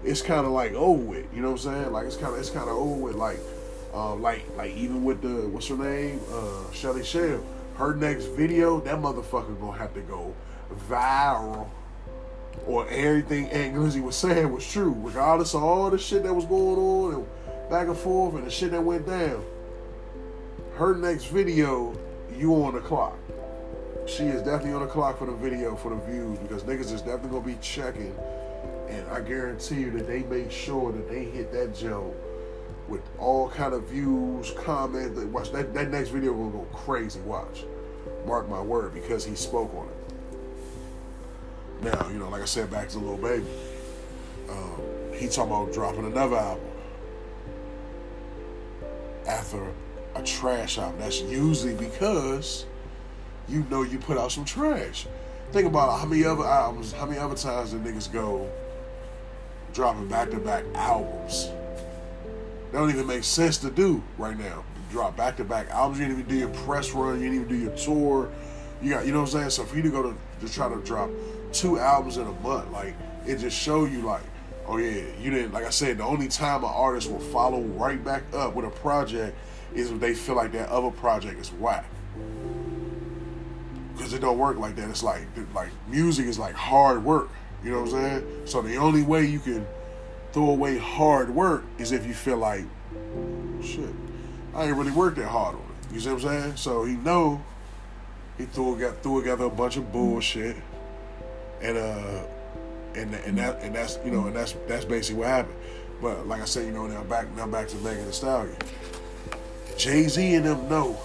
it's 0.04 0.22
kind 0.22 0.46
of 0.46 0.52
like 0.52 0.74
over 0.74 1.02
with. 1.02 1.34
You 1.34 1.42
know 1.42 1.52
what 1.52 1.66
I'm 1.66 1.74
saying? 1.74 1.92
Like 1.92 2.06
it's 2.08 2.18
kind 2.18 2.34
of 2.34 2.40
it's 2.40 2.50
kind 2.50 2.70
of 2.70 2.76
over 2.76 2.96
with. 2.96 3.16
Like, 3.16 3.40
uh, 3.94 4.16
like 4.16 4.46
like 4.56 4.76
even 4.76 5.04
with 5.04 5.22
the 5.22 5.48
what's 5.50 5.68
her 5.68 5.78
name, 5.78 6.20
uh, 6.32 6.72
Shelly 6.72 7.04
Shell. 7.04 7.44
Her 7.76 7.96
next 7.96 8.26
video, 8.26 8.80
that 8.82 8.96
motherfucker 9.00 9.60
gonna 9.60 9.78
have 9.78 9.94
to 9.96 10.02
go 10.02 10.36
viral. 10.90 11.68
or 12.68 12.88
everything 12.90 13.48
Ant 13.50 13.76
Glizzy 13.76 14.02
was 14.02 14.16
saying 14.16 14.52
was 14.52 14.70
true, 14.70 14.96
regardless 14.98 15.54
of 15.54 15.64
all 15.64 15.90
the 15.90 15.98
shit 15.98 16.24
that 16.24 16.34
was 16.34 16.46
going 16.46 16.78
on 16.78 17.14
and 17.16 17.70
back 17.70 17.88
and 17.88 17.98
forth 17.98 18.36
and 18.36 18.46
the 18.46 18.52
shit 18.52 18.72
that 18.72 18.84
went 18.84 19.08
down. 19.08 19.44
Her 20.76 20.96
next 20.96 21.26
video, 21.26 21.98
you 22.38 22.54
on 22.54 22.74
the 22.74 22.82
clock. 22.82 23.18
She 24.08 24.24
is 24.24 24.42
definitely 24.42 24.74
on 24.74 24.82
the 24.82 24.88
clock 24.88 25.20
for 25.20 25.26
the 25.26 25.34
video 25.34 25.76
for 25.76 25.90
the 25.90 26.02
views 26.06 26.38
because 26.40 26.64
niggas 26.64 26.92
is 26.92 27.02
definitely 27.02 27.30
gonna 27.30 27.46
be 27.46 27.58
checking, 27.62 28.16
and 28.92 29.10
I 29.10 29.22
guarantee 29.22 29.82
you 29.82 29.92
that 29.92 30.06
they 30.06 30.24
make 30.24 30.52
sure 30.52 30.92
that 30.92 31.10
they 31.10 31.24
hit 31.24 31.54
that 31.54 31.74
joke 31.74 32.14
with 32.90 33.02
all 33.18 33.50
kind 33.50 33.74
of 33.74 33.88
views, 33.88 34.52
comments. 34.58 35.18
Watch 35.18 35.52
that 35.54 35.74
that 35.74 35.90
next 35.92 36.10
video 36.10 36.34
gonna 36.34 36.52
go 36.52 36.68
crazy. 36.74 37.22
Watch, 37.22 37.64
mark 38.26 38.50
my 38.50 38.60
word 38.60 38.94
because 38.94 39.24
he 39.24 39.34
spoke 39.36 39.74
on 39.74 39.88
it. 39.88 39.96
Now, 41.84 42.10
you 42.10 42.20
know, 42.20 42.30
like 42.30 42.42
I 42.42 42.46
said, 42.46 42.70
back 42.70 42.90
to 42.90 43.00
Lil 43.00 43.18
Baby. 43.18 43.46
Um, 44.50 44.82
he 45.14 45.28
talking 45.28 45.54
about 45.54 45.74
dropping 45.74 46.06
another 46.06 46.36
album 46.36 46.68
after 49.26 49.66
a 50.16 50.24
trash 50.24 50.78
album. 50.78 51.00
That's 51.00 51.22
usually 51.22 51.76
because 51.76 52.66
you 53.48 53.66
know 53.70 53.84
you 53.84 54.00
put 54.00 54.18
out 54.18 54.34
some 54.34 54.44
trash. 54.44 55.08
Think 55.54 55.68
about 55.68 55.98
how 55.98 56.06
many 56.06 56.26
other 56.26 56.46
albums, 56.46 56.92
how 56.92 57.06
many 57.06 57.20
other 57.20 57.36
times 57.36 57.72
the 57.72 57.78
niggas 57.78 58.12
go 58.12 58.50
dropping 59.74 60.08
back 60.08 60.32
to 60.32 60.38
back 60.38 60.64
albums. 60.76 61.50
That 62.72 62.80
don't 62.80 62.90
even 62.90 63.08
make 63.08 63.24
sense 63.24 63.58
to 63.60 63.70
do 63.70 64.02
right 64.18 64.38
now. 64.38 64.64
Drop 64.92 65.16
back 65.16 65.38
to 65.38 65.44
back 65.44 65.70
albums. 65.70 66.00
You 66.00 66.08
didn't 66.08 66.20
even 66.20 66.32
do 66.32 66.40
your 66.40 66.50
press 66.66 66.92
run. 66.92 67.22
You 67.22 67.30
didn't 67.30 67.36
even 67.36 67.48
do 67.48 67.56
your 67.56 67.76
tour. 67.76 68.30
You 68.82 68.92
got, 68.92 69.06
you 69.06 69.12
know 69.12 69.22
what 69.22 69.34
I'm 69.34 69.40
saying? 69.40 69.50
So 69.52 69.64
for 69.64 69.76
you 69.76 69.84
to 69.84 69.90
go 69.90 70.04
to, 70.04 70.18
to 70.46 70.54
try 70.54 70.70
to 70.70 70.82
drop 70.82 71.10
two 71.54 71.80
albums 71.80 72.18
in 72.18 72.28
a 72.28 72.32
month. 72.42 72.72
Like 72.72 72.96
it 73.26 73.38
just 73.38 73.58
show 73.58 73.86
you 73.86 74.02
like, 74.02 74.24
oh 74.68 74.78
yeah, 74.78 75.04
you 75.20 75.32
didn't 75.32 75.52
like 75.52 75.66
I 75.66 75.70
said, 75.70 75.98
the 75.98 76.04
only 76.04 76.28
time 76.28 76.64
an 76.64 76.72
artist 76.74 77.10
will 77.12 77.20
follow 77.20 77.62
right 77.62 78.04
back 78.04 78.24
up 78.34 78.56
with 78.56 78.66
a 78.66 78.70
project 78.70 79.38
is 79.74 79.92
if 79.92 80.00
they 80.00 80.14
feel 80.14 80.36
like 80.36 80.52
that 80.54 80.70
other 80.70 80.92
project 80.92 81.40
is 81.40 81.52
whack. 81.54 81.86
Cause 83.98 84.14
it 84.14 84.22
don't 84.22 84.38
work 84.38 84.58
like 84.58 84.76
that. 84.78 84.90
It's 84.90 85.04
like 85.04 85.24
like 85.54 85.70
music 85.88 86.26
is 86.26 86.40
like 86.40 86.56
hard 86.56 87.04
work. 87.04 87.30
You 87.64 87.72
know 87.72 87.82
what 87.82 87.94
I'm 87.94 88.02
saying? 88.02 88.42
So 88.46 88.62
the 88.62 88.78
only 88.78 89.04
way 89.04 89.26
you 89.26 89.40
can 89.40 89.66
throw 90.34 90.50
away 90.50 90.78
hard 90.78 91.30
work 91.30 91.64
is 91.78 91.92
if 91.92 92.06
you 92.06 92.14
feel 92.14 92.38
like 92.38 92.66
shit, 93.62 93.94
I 94.56 94.66
ain't 94.66 94.76
really 94.76 94.92
worked 94.92 95.18
that 95.18 95.28
hard 95.28 95.56
on 95.56 95.62
it. 95.62 95.94
You 95.94 96.00
see 96.00 96.10
what 96.10 96.24
I'm 96.24 96.42
saying? 96.42 96.56
So 96.56 96.86
he 96.86 96.96
know 96.96 97.42
he 98.38 98.46
threw 98.46 98.80
got 98.80 99.04
threw 99.04 99.22
together 99.22 99.46
a 99.46 99.50
bunch 99.50 99.78
of 99.78 99.92
bullshit 99.92 100.56
and 101.62 101.78
uh, 101.78 102.24
and 102.96 103.14
and 103.14 103.38
that 103.38 103.62
and 103.62 103.76
that's 103.76 104.00
you 104.04 104.12
know 104.12 104.26
and 104.26 104.36
that's 104.36 104.54
that's 104.68 104.86
basically 104.86 105.20
what 105.20 105.28
happened. 105.28 105.58
But 106.02 106.28
like 106.28 106.42
I 106.42 106.46
said, 106.46 106.66
you 106.66 106.72
know, 106.72 106.88
now 106.88 107.04
back 107.04 107.34
now 107.36 107.48
back 107.48 107.68
to 107.70 107.78
Megan 107.78 108.06
Thee 108.06 108.12
Stallion. 108.12 108.56
Jay 109.78 110.08
Z 110.08 110.36
and 110.36 110.46
them 110.46 110.68
know. 110.68 110.98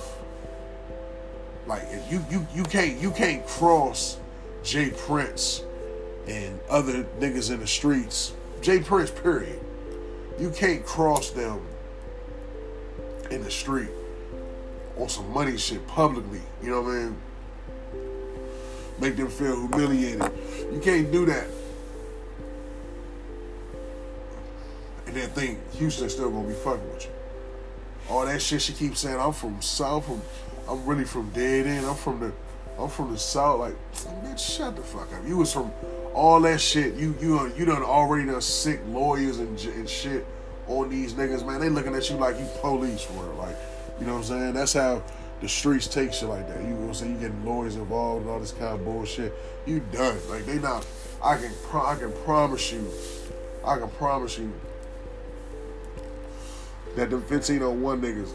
Like 1.67 1.83
if 1.91 2.11
you 2.11 2.25
you 2.31 2.47
you 2.55 2.63
can't 2.65 3.01
you 3.01 3.11
can't 3.11 3.47
cross 3.47 4.19
J. 4.63 4.91
Prince 4.91 5.63
and 6.27 6.59
other 6.69 7.05
niggas 7.19 7.53
in 7.53 7.61
the 7.61 7.67
streets. 7.67 8.35
J. 8.61 8.81
Prince, 8.81 9.11
period. 9.11 9.61
You 10.39 10.51
can't 10.51 10.85
cross 10.85 11.31
them 11.31 11.61
in 13.31 13.43
the 13.43 13.51
street 13.51 13.91
on 14.99 15.09
some 15.09 15.31
money 15.33 15.57
shit 15.57 15.87
publicly. 15.87 16.43
You 16.63 16.71
know 16.71 16.83
what 16.83 16.91
I 16.91 16.95
mean? 16.95 17.17
make 18.99 19.17
them 19.17 19.29
feel 19.29 19.69
humiliated. 19.69 20.23
You 20.73 20.81
can't 20.83 21.11
do 21.11 21.27
that. 21.27 21.47
And 25.07 25.15
then 25.15 25.29
think 25.31 25.73
Houston's 25.75 26.13
still 26.13 26.31
gonna 26.31 26.49
be 26.49 26.55
fucking 26.55 26.89
with 26.93 27.05
you. 27.05 27.11
All 28.09 28.25
that 28.27 28.41
shit 28.41 28.63
she 28.63 28.73
keeps 28.73 29.01
saying, 29.01 29.19
I'm 29.19 29.33
from 29.33 29.61
South, 29.63 30.09
I'm, 30.09 30.23
I'm 30.69 30.87
really 30.87 31.05
from 31.05 31.31
dead 31.31 31.67
end, 31.67 31.87
I'm 31.87 31.97
from 31.97 32.21
the 32.21 32.33
I'm 32.79 32.91
from 32.91 33.13
the 33.13 33.19
South. 33.19 33.61
Like, 33.61 33.75
bitch, 33.95 34.57
shut 34.57 34.77
the 34.77 34.83
fuck 34.83 35.13
up. 35.15 35.27
You 35.27 35.39
was 35.39 35.53
from 35.53 35.73
all 36.17 36.41
that 36.41 36.61
shit. 36.61 36.95
You 36.95 37.15
you 37.21 37.53
you 37.57 37.65
done 37.67 37.83
already 37.83 38.27
done 38.27 38.41
sick 38.41 38.81
lawyers 38.89 39.39
and, 39.39 39.61
and 39.61 39.89
shit 39.89 40.27
on 40.67 40.89
these 40.89 41.13
niggas, 41.13 41.47
man. 41.47 41.61
They 41.61 41.69
looking 41.69 41.95
at 41.95 42.09
you 42.11 42.17
like 42.17 42.39
you 42.39 42.49
police 42.61 43.05
it. 43.05 43.13
Like, 43.13 43.57
you 44.01 44.07
know 44.07 44.15
what 44.15 44.19
I'm 44.21 44.25
saying? 44.25 44.55
That's 44.55 44.73
how 44.73 45.03
the 45.43 45.49
streets 45.49 45.87
take 45.87 46.15
shit 46.15 46.29
like 46.29 46.49
that. 46.49 46.63
You 46.65 46.75
gonna 46.75 46.95
say 46.95 47.09
you 47.09 47.15
getting 47.17 47.45
lawyers 47.45 47.77
involved 47.77 48.23
and 48.23 48.31
all 48.31 48.41
this 48.41 48.53
kind 48.53 48.75
of 48.75 48.85
bullshit. 48.85 49.35
You 49.67 49.81
done. 49.93 50.17
Like 50.29 50.47
they 50.47 50.59
not. 50.59 50.87
I 51.23 51.37
can 51.37 51.53
pro- 51.65 51.85
I 51.85 51.97
can 51.97 52.13
promise 52.25 52.73
you. 52.73 52.91
I 53.65 53.79
can 53.79 53.89
promise 53.91 54.39
you 54.39 54.53
that 56.97 57.11
the 57.11 57.19
1501 57.19 58.01
niggas 58.01 58.33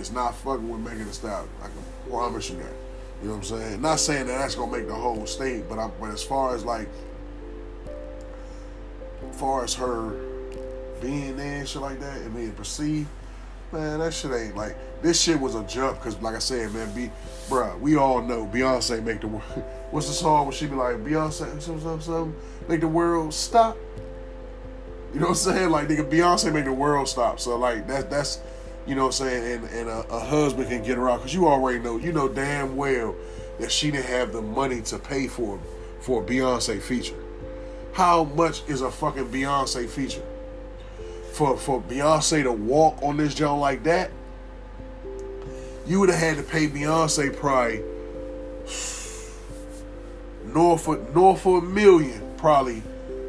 is 0.00 0.10
not 0.10 0.34
fucking 0.34 0.68
with 0.68 0.80
Megan 0.80 1.06
Thee 1.06 1.12
Stallion. 1.12 1.48
I 1.62 1.66
can 1.66 2.10
promise 2.10 2.50
you 2.50 2.56
that. 2.56 2.72
You 3.22 3.28
know 3.28 3.34
what 3.34 3.50
I'm 3.52 3.60
saying? 3.60 3.82
Not 3.82 4.00
saying 4.00 4.26
that 4.26 4.38
that's 4.38 4.56
gonna 4.56 4.72
make 4.72 4.88
the 4.88 4.94
whole 4.94 5.26
state, 5.26 5.68
but 5.68 5.78
I'm. 5.78 5.92
But 6.00 6.10
as 6.10 6.24
far 6.24 6.56
as 6.56 6.64
like, 6.64 6.88
far 9.40 9.64
as 9.64 9.72
her 9.72 10.10
being 11.00 11.34
there 11.34 11.60
and 11.60 11.68
shit 11.68 11.80
like 11.80 11.98
that 11.98 12.18
and 12.18 12.36
being 12.36 12.52
perceived, 12.52 13.08
man, 13.72 13.98
that 13.98 14.12
shit 14.12 14.30
ain't 14.32 14.54
like 14.54 14.76
this 15.02 15.18
shit 15.18 15.40
was 15.40 15.54
a 15.54 15.64
jump 15.64 15.98
because, 15.98 16.20
like 16.20 16.34
I 16.34 16.38
said, 16.38 16.74
man, 16.74 16.94
be, 16.94 17.10
bruh, 17.48 17.80
we 17.80 17.96
all 17.96 18.20
know 18.20 18.46
Beyonce 18.46 19.02
make 19.02 19.22
the 19.22 19.28
world. 19.28 19.42
What's 19.90 20.08
the 20.08 20.12
song 20.12 20.44
where 20.44 20.52
she 20.52 20.66
be 20.66 20.74
like, 20.74 20.96
Beyonce, 20.96 21.32
something, 21.32 21.60
something, 21.60 22.00
something, 22.00 22.36
make 22.68 22.82
the 22.82 22.88
world 22.88 23.32
stop? 23.32 23.78
You 25.14 25.20
know 25.20 25.28
what 25.28 25.30
I'm 25.30 25.54
saying? 25.54 25.70
Like, 25.70 25.88
nigga, 25.88 26.08
Beyonce 26.08 26.52
make 26.52 26.66
the 26.66 26.72
world 26.72 27.08
stop. 27.08 27.40
So, 27.40 27.56
like, 27.56 27.88
that's, 27.88 28.04
that's, 28.04 28.40
you 28.86 28.94
know 28.94 29.06
what 29.06 29.20
I'm 29.20 29.26
saying? 29.26 29.64
And, 29.64 29.70
and 29.70 29.88
a, 29.88 30.06
a 30.10 30.20
husband 30.20 30.68
can 30.68 30.82
get 30.82 30.98
her 30.98 31.08
out 31.08 31.20
because 31.20 31.34
you 31.34 31.48
already 31.48 31.78
know, 31.78 31.96
you 31.96 32.12
know 32.12 32.28
damn 32.28 32.76
well 32.76 33.16
that 33.58 33.72
she 33.72 33.90
didn't 33.90 34.06
have 34.06 34.32
the 34.32 34.42
money 34.42 34.82
to 34.82 34.98
pay 34.98 35.26
for, 35.26 35.58
for 36.00 36.22
a 36.22 36.26
Beyonce 36.26 36.80
feature. 36.80 37.16
How 37.92 38.24
much 38.24 38.62
is 38.68 38.82
a 38.82 38.90
fucking 38.90 39.28
Beyonce 39.28 39.88
feature? 39.88 40.22
For, 41.32 41.56
for 41.56 41.80
Beyonce 41.80 42.42
to 42.42 42.52
walk 42.52 43.02
on 43.02 43.16
this 43.16 43.34
joint 43.34 43.60
like 43.60 43.84
that, 43.84 44.10
you 45.86 46.00
would 46.00 46.08
have 46.08 46.18
had 46.18 46.36
to 46.36 46.42
pay 46.42 46.68
Beyonce 46.68 47.34
probably 47.34 47.82
north 50.52 50.88
of, 50.88 51.14
north 51.14 51.46
of 51.46 51.54
a 51.54 51.60
million 51.62 52.22
probably 52.36 52.82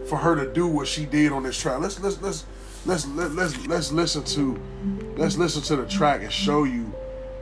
for 0.07 0.17
her 0.17 0.35
to 0.35 0.51
do 0.53 0.67
what 0.67 0.87
she 0.87 1.05
did 1.05 1.31
on 1.31 1.43
this 1.43 1.59
track. 1.59 1.79
Let's 1.79 1.99
let's 1.99 2.21
let's 2.21 2.45
let's 2.85 3.07
let, 3.07 3.31
let's 3.31 3.67
let's 3.67 3.91
listen 3.91 4.23
to 4.23 4.59
let's 5.17 5.37
listen 5.37 5.61
to 5.63 5.75
the 5.77 5.85
track 5.87 6.21
and 6.21 6.31
show 6.31 6.63
you 6.63 6.93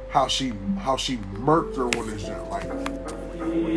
how 0.10 0.28
she 0.28 0.54
how 0.80 0.98
she 0.98 1.18
murked 1.18 1.76
her 1.78 1.86
on 2.00 2.10
this 2.10 2.24
joint 2.24 2.50
Like 2.50 2.99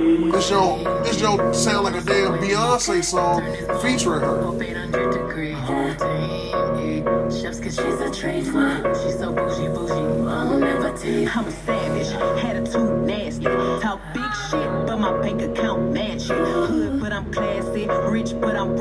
this 0.03 0.51
yo 0.51 1.03
this 1.05 1.21
yo 1.21 1.53
sound 1.53 1.85
like 1.85 1.95
a 1.95 2.01
damn 2.05 2.39
Beyonce 2.39 3.05
song 3.05 3.43
featuring 3.81 4.21
her 4.21 4.43
cause 7.61 7.77
she's 7.77 8.01
a 8.01 8.11
She's 9.03 9.19
so 9.19 9.33
bougie, 9.33 9.69
bougie. 9.69 10.03
I'm 11.27 11.47
a 11.47 11.51
savage, 11.51 12.09
nasty. 13.07 13.45
Talk 13.45 14.01
big 14.13 14.31
shit, 14.51 14.69
but 14.87 14.99
my 14.99 15.21
bank 15.21 15.43
account 15.43 15.93
but 17.01 17.13
I'm 17.13 17.33
classy. 17.33 17.87
Rich, 17.87 18.41
but 18.41 18.57
I'm 18.57 18.77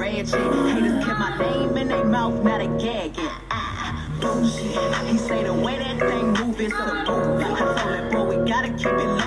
my 1.17 1.37
name 1.37 1.77
in 1.77 1.87
mouth, 2.05 2.43
not 2.43 2.61
a 2.61 2.67
gagging. 2.67 3.29
Ah. 3.49 4.07
He 4.21 5.17
say 5.17 5.43
the 5.43 5.53
way 5.53 5.77
that 5.77 5.99
thing 5.99 6.33
move 6.33 6.59
is 6.61 6.71
so 6.71 7.03
movie. 7.05 7.43
I 7.43 7.59
told 7.59 7.93
that 7.93 8.11
bro, 8.11 8.25
we 8.25 8.49
gotta 8.49 8.69
keep 8.69 8.87
it 8.87 9.20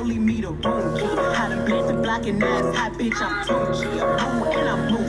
now 2.23 2.69
it's 2.69 2.79
hot, 2.79 2.93
bitch, 2.93 3.21
I'm 3.21 3.45
2G. 3.45 4.21
I'm 4.21 4.43
and 4.45 4.69
I'm 4.69 4.93
moody. 4.93 5.04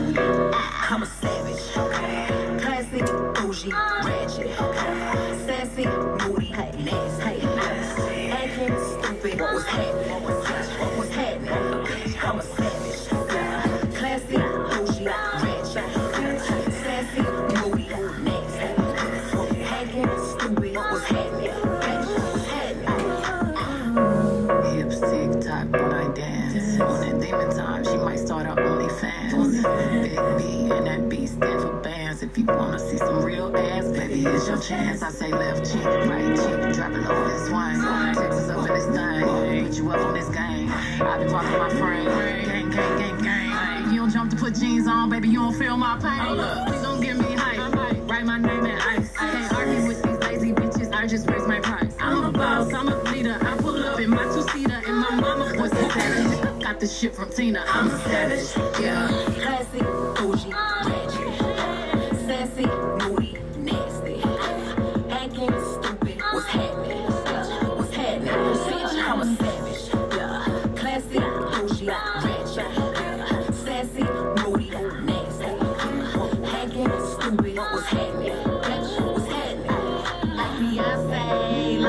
Chance. 34.67 35.03
I 35.03 35.11
say 35.11 35.31
left 35.31 35.71
cheek, 35.71 35.83
right 35.83 36.35
cheek, 36.35 36.75
drop 36.75 36.91
it 36.93 37.01
low 37.01 37.27
this 37.27 37.49
one. 37.49 37.75
Texas 38.15 38.49
up 38.49 38.67
in 38.67 38.73
this 38.73 38.85
thing, 38.85 39.65
put 39.65 39.77
you 39.77 39.91
up 39.91 39.99
on 40.07 40.13
this 40.13 40.29
game. 40.29 40.71
I 40.71 41.23
be 41.23 41.31
walking 41.31 41.57
my 41.57 41.69
frame, 41.69 42.05
gang, 42.05 42.69
gang, 42.69 42.97
gang, 42.97 43.21
gang. 43.21 43.91
You 43.91 43.99
don't 44.01 44.11
jump 44.11 44.31
to 44.31 44.37
put 44.37 44.55
jeans 44.55 44.87
on. 44.87 45.09
baby, 45.09 45.27
you 45.29 45.39
don't 45.39 45.53
feel 45.53 45.77
my 45.77 45.97
pain. 45.99 46.37
Please 46.67 46.81
don't 46.81 47.01
give 47.01 47.17
me 47.17 47.35
hype. 47.35 48.09
Write 48.09 48.25
my 48.25 48.37
name 48.37 48.65
in 48.65 48.79
ice. 48.79 49.11
I 49.19 49.31
can't 49.31 49.53
argue 49.53 49.87
with 49.87 50.01
these 50.03 50.17
lazy 50.19 50.51
bitches. 50.53 50.93
I 50.93 51.05
just 51.05 51.29
raise 51.29 51.47
my 51.47 51.59
price. 51.59 51.93
I'm 51.99 52.23
a 52.23 52.31
boss, 52.31 52.73
I'm 52.73 52.87
a 52.87 52.95
leader. 53.11 53.37
I 53.41 53.57
pull 53.57 53.83
up 53.83 53.99
in 53.99 54.09
my 54.09 54.23
two-seater, 54.23 54.81
and 54.87 54.97
my 54.97 55.15
mama 55.15 55.61
was 55.61 55.71
a 55.73 55.89
savage. 55.91 56.63
Got 56.63 56.79
the 56.79 56.87
shit 56.87 57.13
from 57.15 57.29
Tina. 57.29 57.63
I'm 57.67 57.87
a 57.87 57.99
savage. 57.99 58.81
Yeah. 58.81 59.09
Classy, 59.41 59.79
bougie, 59.79 60.51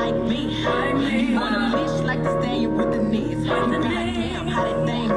like 0.06 0.28
me, 0.28 0.64
like 0.64 0.94
me. 0.96 1.34
Want 1.34 1.54
a 1.56 1.58
bitch 1.76 2.04
like 2.04 2.22
to 2.22 2.40
stay 2.40 2.66
with 2.66 2.92
the 2.92 3.02
knees. 3.02 3.44
You 3.44 3.44
goddamn, 3.44 4.46
how 4.46 4.62
that 4.64 4.86
thing 4.86 5.15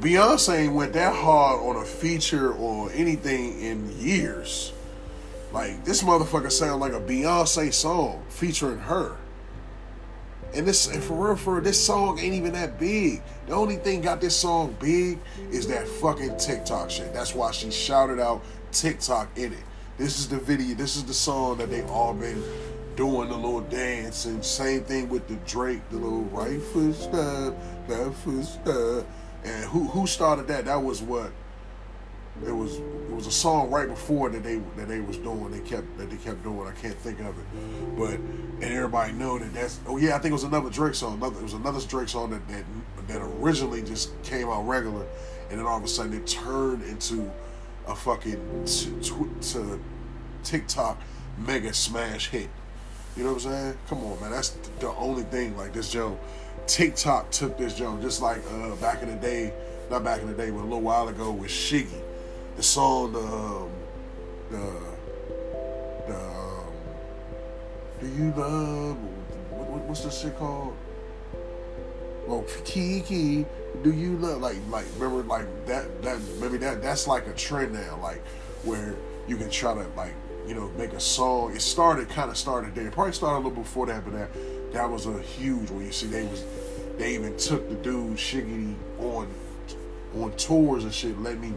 Beyonce 0.00 0.60
ain't 0.60 0.72
went 0.72 0.94
that 0.94 1.14
hard 1.14 1.60
on 1.60 1.82
a 1.82 1.84
feature 1.84 2.54
or 2.54 2.90
anything 2.92 3.60
in 3.60 4.00
years. 4.00 4.72
Like 5.52 5.84
this 5.84 6.02
motherfucker 6.02 6.50
sound 6.50 6.80
like 6.80 6.94
a 6.94 7.00
Beyonce 7.00 7.70
song 7.70 8.24
featuring 8.30 8.78
her. 8.78 9.16
And 10.54 10.66
this, 10.66 10.88
and 10.88 11.02
for 11.02 11.26
real, 11.26 11.36
for 11.36 11.54
real, 11.54 11.62
this 11.62 11.84
song 11.84 12.18
ain't 12.18 12.34
even 12.34 12.54
that 12.54 12.78
big. 12.78 13.22
The 13.46 13.52
only 13.52 13.76
thing 13.76 14.00
got 14.00 14.22
this 14.22 14.34
song 14.34 14.74
big 14.80 15.18
is 15.50 15.66
that 15.66 15.86
fucking 15.86 16.38
TikTok 16.38 16.90
shit. 16.90 17.12
That's 17.12 17.34
why 17.34 17.50
she 17.50 17.70
shouted 17.70 18.18
out 18.18 18.42
TikTok 18.72 19.28
in 19.36 19.52
it. 19.52 19.62
This 19.98 20.18
is 20.18 20.28
the 20.28 20.38
video. 20.38 20.74
This 20.74 20.96
is 20.96 21.04
the 21.04 21.14
song 21.14 21.58
that 21.58 21.68
they 21.68 21.82
all 21.82 22.14
been 22.14 22.42
doing 22.96 23.28
the 23.28 23.36
little 23.36 23.60
dance 23.60 24.24
and 24.24 24.42
same 24.42 24.82
thing 24.82 25.08
with 25.10 25.28
the 25.28 25.36
Drake, 25.46 25.86
the 25.90 25.96
little 25.96 26.22
right 26.24 26.60
foot 26.60 26.94
step, 26.94 27.54
left 27.86 28.16
foot 28.16 28.44
step. 28.44 29.06
And 29.44 29.64
who 29.66 29.84
who 29.84 30.06
started 30.06 30.48
that? 30.48 30.66
That 30.66 30.82
was 30.82 31.02
what 31.02 31.32
it 32.46 32.52
was 32.52 32.76
it 32.76 33.12
was 33.14 33.26
a 33.26 33.32
song 33.32 33.70
right 33.70 33.88
before 33.88 34.30
that 34.30 34.42
they 34.42 34.56
that 34.76 34.88
they 34.88 35.00
was 35.00 35.16
doing. 35.18 35.50
They 35.50 35.60
kept 35.60 35.96
that 35.98 36.10
they 36.10 36.16
kept 36.16 36.42
doing. 36.42 36.66
I 36.66 36.72
can't 36.72 36.96
think 36.96 37.20
of 37.20 37.38
it. 37.38 37.98
But 37.98 38.14
and 38.14 38.64
everybody 38.64 39.12
know 39.12 39.38
that 39.38 39.52
that's 39.52 39.80
oh 39.86 39.96
yeah 39.96 40.16
I 40.16 40.18
think 40.18 40.30
it 40.30 40.34
was 40.34 40.44
another 40.44 40.70
Drake 40.70 40.94
song. 40.94 41.14
Another 41.14 41.38
it 41.38 41.42
was 41.42 41.54
another 41.54 41.80
Drake 41.80 42.08
song 42.08 42.30
that 42.30 42.46
that, 42.48 42.64
that 43.08 43.22
originally 43.40 43.82
just 43.82 44.10
came 44.22 44.48
out 44.48 44.66
regular. 44.66 45.06
And 45.50 45.58
then 45.58 45.66
all 45.66 45.78
of 45.78 45.84
a 45.84 45.88
sudden 45.88 46.12
it 46.12 46.26
turned 46.26 46.82
into 46.84 47.30
a 47.86 47.94
fucking 47.94 48.64
t- 48.66 48.92
tw- 49.02 49.42
to 49.52 49.80
TikTok 50.44 50.98
mega 51.38 51.72
smash 51.72 52.28
hit 52.28 52.48
you 53.16 53.24
know 53.24 53.32
what 53.32 53.44
I'm 53.44 53.50
saying? 53.50 53.78
Come 53.88 54.04
on 54.04 54.20
man. 54.20 54.30
That's 54.30 54.50
the 54.78 54.90
only 54.90 55.24
thing 55.24 55.56
like 55.56 55.72
this 55.72 55.90
Joe. 55.90 56.18
TikTok 56.66 57.30
took 57.30 57.58
this 57.58 57.74
Joe 57.74 57.98
just 58.00 58.22
like 58.22 58.42
uh 58.50 58.76
back 58.76 59.02
in 59.02 59.08
the 59.08 59.16
day 59.16 59.52
not 59.90 60.04
back 60.04 60.20
in 60.20 60.28
the 60.28 60.34
day 60.34 60.50
but 60.50 60.60
a 60.60 60.62
little 60.62 60.80
while 60.80 61.08
ago 61.08 61.32
with 61.32 61.50
Shiggy. 61.50 62.00
The 62.56 62.62
song, 62.62 63.12
the, 63.12 63.18
um, 63.18 63.70
the, 64.50 64.80
the, 66.06 66.16
um, 66.16 66.72
do 68.00 68.06
you 68.06 68.32
love, 68.36 68.96
what, 69.50 69.80
what's 69.82 70.04
this 70.04 70.20
shit 70.20 70.36
called? 70.36 70.76
Well, 72.26 72.44
Kiki, 72.64 73.46
do 73.82 73.92
you 73.92 74.16
love, 74.18 74.42
like, 74.42 74.56
like, 74.68 74.84
remember, 74.98 75.22
like, 75.24 75.66
that, 75.66 76.02
that, 76.02 76.20
maybe 76.40 76.58
that, 76.58 76.82
that's 76.82 77.06
like 77.06 77.26
a 77.26 77.32
trend 77.32 77.72
now, 77.72 77.98
like, 78.00 78.24
where 78.62 78.94
you 79.26 79.36
can 79.36 79.50
try 79.50 79.74
to, 79.74 79.86
like, 79.96 80.14
you 80.46 80.54
know, 80.54 80.68
make 80.76 80.92
a 80.92 81.00
song. 81.00 81.54
It 81.54 81.62
started, 81.62 82.08
kind 82.08 82.30
of 82.30 82.36
started 82.36 82.74
there. 82.74 82.86
It 82.86 82.92
probably 82.92 83.12
started 83.12 83.36
a 83.36 83.42
little 83.46 83.62
before 83.62 83.86
that, 83.86 84.04
but 84.04 84.12
that, 84.14 84.30
that 84.72 84.90
was 84.90 85.06
a 85.06 85.20
huge 85.20 85.70
one. 85.70 85.84
You 85.84 85.92
see, 85.92 86.06
they 86.06 86.26
was, 86.26 86.44
they 86.98 87.14
even 87.14 87.36
took 87.36 87.68
the 87.68 87.76
dude 87.76 88.16
Shiggy 88.16 88.74
on, 88.98 89.28
on 90.16 90.32
tours 90.36 90.84
and 90.84 90.92
shit, 90.92 91.18
let 91.20 91.38
me 91.38 91.52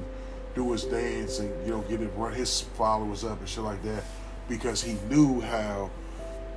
do 0.56 0.72
his 0.72 0.84
dance 0.84 1.40
and 1.40 1.50
you 1.66 1.72
know 1.72 1.82
get 1.82 2.00
it 2.00 2.12
run 2.16 2.32
his 2.32 2.62
followers 2.62 3.24
up 3.24 3.40
and 3.40 3.50
shit 3.50 3.64
like 3.64 3.82
that 3.82 4.04
because 4.48 4.84
he 4.84 4.94
knew 5.10 5.42
how 5.42 5.90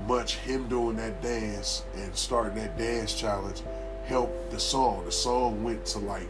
much 0.07 0.37
him 0.37 0.69
doing 0.69 0.97
that 0.97 1.23
dance 1.23 1.83
and 1.95 2.15
starting 2.15 2.55
that 2.57 2.77
dance 2.77 3.15
challenge 3.15 3.63
helped 4.05 4.51
the 4.51 4.61
song. 4.61 5.05
The 5.05 5.13
song 5.13 5.65
went 5.65 5.85
to 5.87 5.99
like 5.99 6.29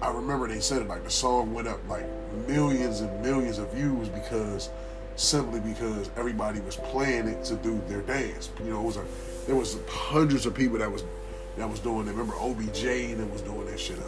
I 0.00 0.10
remember 0.10 0.46
they 0.46 0.60
said 0.60 0.82
it 0.82 0.88
like 0.88 1.04
the 1.04 1.10
song 1.10 1.52
went 1.52 1.68
up 1.68 1.80
like 1.88 2.06
millions 2.46 3.00
and 3.00 3.22
millions 3.22 3.58
of 3.58 3.72
views 3.72 4.08
because 4.08 4.70
simply 5.16 5.58
because 5.58 6.10
everybody 6.16 6.60
was 6.60 6.76
playing 6.76 7.26
it 7.26 7.44
to 7.44 7.56
do 7.56 7.80
their 7.88 8.02
dance. 8.02 8.50
You 8.60 8.70
know, 8.70 8.80
it 8.80 8.84
was 8.84 8.96
a 8.96 9.04
there 9.46 9.56
was 9.56 9.76
hundreds 9.88 10.46
of 10.46 10.54
people 10.54 10.78
that 10.78 10.90
was 10.90 11.04
that 11.56 11.68
was 11.68 11.80
doing 11.80 12.06
it. 12.06 12.12
Remember 12.12 12.34
OBJ 12.34 13.16
that 13.16 13.28
was 13.30 13.42
doing 13.42 13.66
that 13.66 13.80
shit. 13.80 13.98
Uh, 13.98 14.02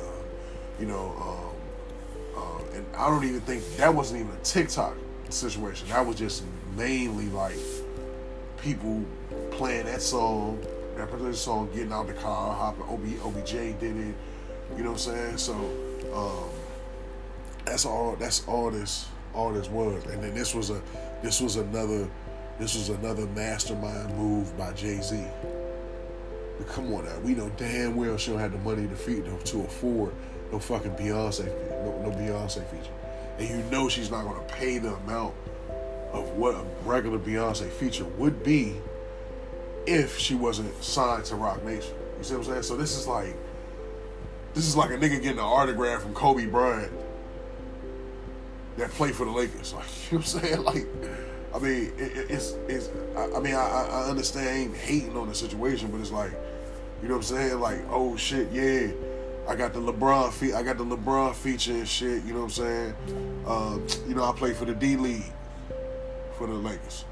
you 0.79 0.87
know. 0.87 1.15
Um, 1.21 1.57
uh, 2.37 2.77
and 2.77 2.87
I 2.97 3.09
don't 3.09 3.25
even 3.25 3.41
think 3.41 3.65
that 3.77 3.93
wasn't 3.93 4.21
even 4.21 4.33
a 4.33 4.45
TikTok 4.45 4.97
situation. 5.29 5.89
That 5.89 6.07
was 6.07 6.17
just 6.17 6.45
mainly 6.77 7.27
like 7.27 7.57
people 8.59 9.05
playing 9.51 9.87
that 9.87 10.03
song, 10.03 10.61
that 10.97 11.07
particular 11.07 11.33
song, 11.35 11.69
getting 11.75 11.93
out 11.93 12.07
the 12.07 12.15
car, 12.15 12.55
hopping. 12.55 12.85
OB, 12.85 13.37
OBJ 13.37 13.53
did 13.81 13.97
it. 13.97 14.15
You 14.77 14.85
know 14.85 14.93
what 14.93 15.07
I'm 15.07 15.37
saying? 15.37 15.39
So 15.39 15.55
um, 16.15 16.51
that's 17.65 17.85
all. 17.85 18.17
That's 18.17 18.47
all 18.47 18.71
this. 18.71 19.09
All 19.35 19.53
this 19.53 19.69
was. 19.69 20.05
And 20.07 20.23
then 20.23 20.35
this 20.35 20.55
was 20.55 20.71
a. 20.71 20.81
This 21.23 21.41
was 21.41 21.57
another. 21.57 22.09
This 22.59 22.75
was 22.75 22.91
another 22.91 23.27
mastermind 23.27 24.17
move 24.17 24.57
by 24.57 24.73
Jay 24.73 25.01
Z. 25.01 25.25
But 26.59 26.69
come 26.69 26.93
on 26.93 27.07
now, 27.07 27.19
we 27.21 27.35
know 27.35 27.51
damn 27.57 27.97
well 27.97 28.19
she 28.19 28.33
don't 28.33 28.41
have 28.41 28.53
the 28.53 28.59
money 28.59 28.87
to 28.87 28.95
feed 28.95 29.25
to 29.25 29.61
afford 29.63 30.13
no 30.53 30.59
fucking 30.59 30.91
Beyonce, 30.93 31.47
no, 31.47 32.03
no 32.03 32.11
Beyonce 32.11 32.67
feature, 32.67 32.93
and 33.39 33.49
you 33.49 33.71
know 33.71 33.89
she's 33.89 34.11
not 34.11 34.25
gonna 34.25 34.43
pay 34.43 34.77
the 34.77 34.95
amount 34.95 35.35
of 36.13 36.29
what 36.31 36.55
a 36.55 36.65
regular 36.85 37.19
Beyonce 37.19 37.71
feature 37.71 38.05
would 38.05 38.45
be 38.45 38.77
if 39.87 40.19
she 40.19 40.35
wasn't 40.35 40.83
signed 40.83 41.25
to 41.27 41.37
Roc 41.37 41.65
Nation. 41.65 41.95
You 42.19 42.25
see 42.25 42.35
what 42.35 42.47
I'm 42.47 42.53
saying? 42.53 42.63
So 42.65 42.77
this 42.77 42.97
is 42.97 43.07
like, 43.07 43.35
this 44.55 44.67
is 44.67 44.77
like 44.77 44.91
a 44.91 44.95
nigga 44.95 45.21
getting 45.23 45.33
an 45.33 45.39
autograph 45.41 46.03
from 46.03 46.15
Kobe 46.15 46.47
Bryant 46.47 46.93
that 48.77 48.91
played 48.91 49.15
for 49.15 49.25
the 49.25 49.33
Lakers. 49.33 49.75
Like 50.11 50.11
you 50.11 50.19
know 50.19 50.25
what 50.25 50.35
I'm 50.35 50.41
saying? 50.41 50.65
Like, 50.65 50.87
I 51.55 51.59
mean, 51.59 51.93
it, 51.99 52.31
it's 52.31 52.53
it's. 52.69 52.91
I, 53.17 53.37
I 53.37 53.41
mean, 53.41 53.55
I, 53.55 53.89
I 53.91 54.09
understand 54.09 54.49
I 54.49 54.53
ain't 54.53 54.77
hating 54.77 55.17
on 55.17 55.29
the 55.29 55.35
situation, 55.35 55.91
but 55.91 56.01
it's 56.01 56.11
like, 56.11 56.33
you 57.03 57.09
know 57.09 57.17
what 57.17 57.31
I'm 57.31 57.37
saying? 57.37 57.61
Like, 57.61 57.81
oh 57.91 58.17
shit, 58.17 58.51
yeah. 58.53 58.89
I 59.49 59.57
got 59.57 59.73
the 59.73 59.81
LeBron 59.81 60.33
fe- 60.33 60.53
I 60.53 60.63
got 60.63 60.79
the 60.79 60.85
LeBron 60.85 61.35
feature 61.35 61.73
and 61.73 61.89
shit. 61.89 62.25
You 62.25 62.35
know 62.35 62.45
what 62.45 62.45
I'm 62.45 62.51
saying? 62.51 62.95
Um, 63.47 63.87
you 64.07 64.15
know, 64.15 64.25
I 64.25 64.33
play 64.33 64.53
for 64.53 64.65
the 64.65 64.75
D 64.75 64.97
League 64.97 65.33
for 66.37 66.47
the 66.47 66.55
Lakers. 66.55 67.05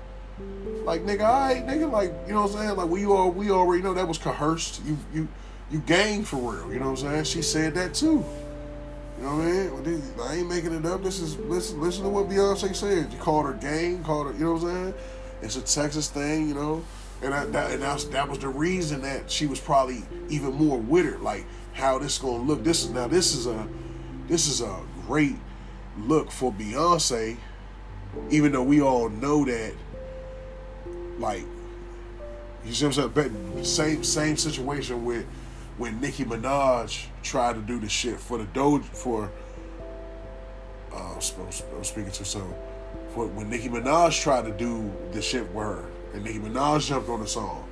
Like 0.84 1.02
nigga, 1.02 1.22
I 1.22 1.54
right, 1.54 1.66
nigga, 1.66 1.90
like 1.90 2.12
you 2.26 2.34
know 2.34 2.42
what 2.42 2.52
I'm 2.52 2.58
saying? 2.58 2.76
Like 2.76 2.88
we 2.88 3.04
all 3.06 3.30
we 3.30 3.50
already 3.50 3.82
know 3.82 3.94
that 3.94 4.06
was 4.06 4.18
coerced. 4.18 4.82
You 4.84 4.96
you 5.12 5.28
you 5.70 5.80
gang 5.80 6.24
for 6.24 6.36
real. 6.36 6.72
You 6.72 6.80
know 6.80 6.90
what 6.90 7.02
I'm 7.02 7.24
saying? 7.24 7.24
She 7.24 7.42
said 7.42 7.74
that 7.74 7.94
too. 7.94 8.24
You 9.18 9.24
know 9.24 9.36
what 9.36 9.46
I 9.46 9.90
mean? 9.90 10.02
I 10.20 10.34
ain't 10.36 10.48
making 10.48 10.72
it 10.72 10.86
up. 10.86 11.02
This 11.02 11.20
is 11.20 11.36
listen 11.38 11.80
listen 11.80 12.04
to 12.04 12.08
what 12.08 12.28
Beyonce 12.28 12.74
said. 12.74 13.12
You 13.12 13.18
called 13.18 13.46
her 13.46 13.54
gang, 13.54 14.02
called 14.04 14.28
her. 14.28 14.32
You 14.32 14.44
know 14.44 14.52
what 14.52 14.62
I'm 14.62 14.68
saying? 14.68 14.94
It's 15.42 15.56
a 15.56 15.62
Texas 15.62 16.08
thing. 16.08 16.48
You 16.48 16.54
know. 16.54 16.84
And, 17.20 17.34
I, 17.34 17.46
that, 17.46 17.72
and 17.72 17.82
that's, 17.82 18.04
that 18.04 18.28
was 18.28 18.38
the 18.38 18.48
reason 18.48 19.02
that 19.02 19.28
she 19.28 19.46
was 19.46 19.58
probably 19.58 20.04
even 20.28 20.52
more 20.52 20.78
with. 20.78 21.20
Like, 21.20 21.46
how 21.78 21.98
this 21.98 22.18
gonna 22.18 22.42
look. 22.42 22.64
This 22.64 22.84
is 22.84 22.90
now 22.90 23.06
this 23.06 23.34
is 23.34 23.46
a 23.46 23.66
this 24.26 24.46
is 24.48 24.60
a 24.60 24.80
great 25.06 25.36
look 25.96 26.30
for 26.30 26.52
Beyonce, 26.52 27.36
even 28.30 28.52
though 28.52 28.62
we 28.62 28.82
all 28.82 29.08
know 29.08 29.44
that 29.44 29.72
like 31.18 31.44
you 32.64 32.74
see 32.74 32.86
what 32.86 32.98
I'm 32.98 33.14
saying? 33.14 33.64
Same 33.64 34.04
same 34.04 34.36
situation 34.36 35.04
with 35.04 35.24
when 35.78 36.00
Nicki 36.00 36.24
Minaj 36.24 37.06
tried 37.22 37.54
to 37.54 37.60
do 37.62 37.78
the 37.78 37.88
shit 37.88 38.18
for 38.18 38.36
the 38.38 38.44
Doja 38.46 38.84
for 38.84 39.30
uh, 40.92 41.14
I'm 41.14 41.84
speaking 41.84 42.10
too 42.10 42.24
soon. 42.24 42.52
For 43.14 43.26
when 43.26 43.48
Nicki 43.48 43.68
Minaj 43.68 44.20
tried 44.20 44.44
to 44.46 44.52
do 44.52 44.92
the 45.12 45.22
shit 45.22 45.44
with 45.54 45.64
her, 45.64 45.84
and 46.14 46.24
Nicki 46.24 46.38
Minaj 46.38 46.88
jumped 46.88 47.08
on 47.08 47.20
the 47.20 47.26
song. 47.26 47.68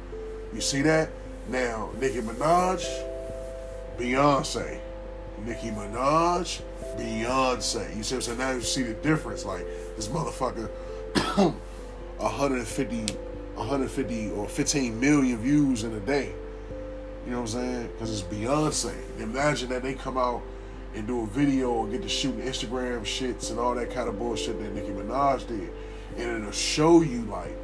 You 0.54 0.60
see 0.60 0.82
that? 0.82 1.10
Now, 1.48 1.90
Nicki 2.00 2.20
Minaj, 2.20 2.84
Beyonce. 3.98 4.80
Nicki 5.44 5.70
Minaj, 5.70 6.62
Beyonce. 6.96 7.96
You 7.96 8.02
see 8.02 8.14
what 8.14 8.28
I'm 8.28 8.36
saying? 8.36 8.38
Now 8.38 8.50
you 8.52 8.60
see 8.60 8.82
the 8.82 8.94
difference. 8.94 9.44
Like, 9.44 9.66
this 9.96 10.08
motherfucker, 10.08 10.68
150, 12.18 13.14
150 13.54 14.30
or 14.30 14.48
15 14.48 15.00
million 15.00 15.38
views 15.38 15.84
in 15.84 15.92
a 15.94 16.00
day. 16.00 16.32
You 17.26 17.32
know 17.32 17.40
what 17.40 17.54
I'm 17.54 17.60
saying? 17.60 17.86
Because 17.88 18.12
it's 18.12 18.22
Beyonce. 18.22 18.94
Imagine 19.18 19.68
that 19.70 19.82
they 19.82 19.94
come 19.94 20.16
out 20.16 20.42
and 20.94 21.08
do 21.08 21.22
a 21.22 21.26
video 21.26 21.72
or 21.72 21.88
get 21.88 22.02
to 22.02 22.08
shooting 22.08 22.40
Instagram 22.40 23.00
shits 23.00 23.50
and 23.50 23.58
all 23.58 23.74
that 23.74 23.90
kind 23.90 24.08
of 24.08 24.16
bullshit 24.16 24.60
that 24.60 24.72
Nicki 24.72 24.90
Minaj 24.90 25.46
did. 25.48 25.70
And 26.16 26.38
it'll 26.38 26.52
show 26.52 27.02
you, 27.02 27.22
like, 27.22 27.56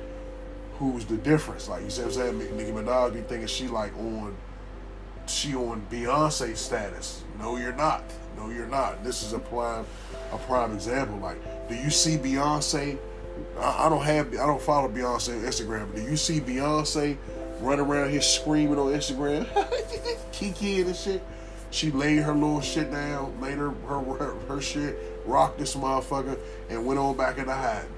who's 0.79 1.05
the 1.05 1.17
difference. 1.17 1.69
Like, 1.69 1.85
you 1.85 1.91
see 1.91 2.03
what 2.03 2.09
I'm 2.09 2.41
saying? 2.41 2.57
Nicki 2.57 2.73
Minaj 2.73 3.15
be 3.15 3.21
thinking 3.21 3.47
she, 3.47 3.69
like, 3.69 3.97
on, 3.99 4.37
she 5.27 5.55
on 5.55 5.87
Beyonce 5.89 6.57
status. 6.57 7.23
No, 7.39 7.57
you're 7.57 7.73
not. 7.73 8.03
No, 8.37 8.51
you're 8.51 8.67
not. 8.67 9.05
This 9.05 9.23
is 9.23 9.33
a 9.33 9.39
prime, 9.39 9.87
a 10.33 10.39
prime 10.39 10.73
example. 10.73 11.19
Like, 11.19 11.69
do 11.69 11.77
you 11.77 11.89
see 11.89 12.17
Beyonce? 12.17 12.99
I, 13.61 13.87
I 13.87 13.89
don't 13.89 14.03
have, 14.03 14.27
I 14.35 14.45
don't 14.45 14.61
follow 14.61 14.89
Beyonce 14.89 15.39
on 15.39 15.45
Instagram, 15.45 15.87
but 15.93 15.97
do 15.97 16.03
you 16.03 16.17
see 16.17 16.41
Beyonce 16.41 17.17
run 17.63 17.81
around 17.81 18.11
here 18.11 18.21
screaming 18.21 18.79
on 18.79 18.93
Instagram, 18.93 19.47
Kiki 20.33 20.81
and 20.81 20.95
shit? 20.95 21.23
She 21.71 21.91
laid 21.91 22.19
her 22.19 22.35
little 22.35 22.61
shit 22.61 22.91
down, 22.93 23.41
laid 23.41 23.57
her 23.57 23.71
her, 23.71 24.01
her, 24.01 24.35
her 24.49 24.61
shit, 24.61 24.99
rocked 25.25 25.59
this 25.59 25.75
motherfucker, 25.75 26.39
and 26.69 26.85
went 26.85 26.99
on 26.99 27.17
back 27.17 27.39
into 27.39 27.53
hiding. 27.53 27.91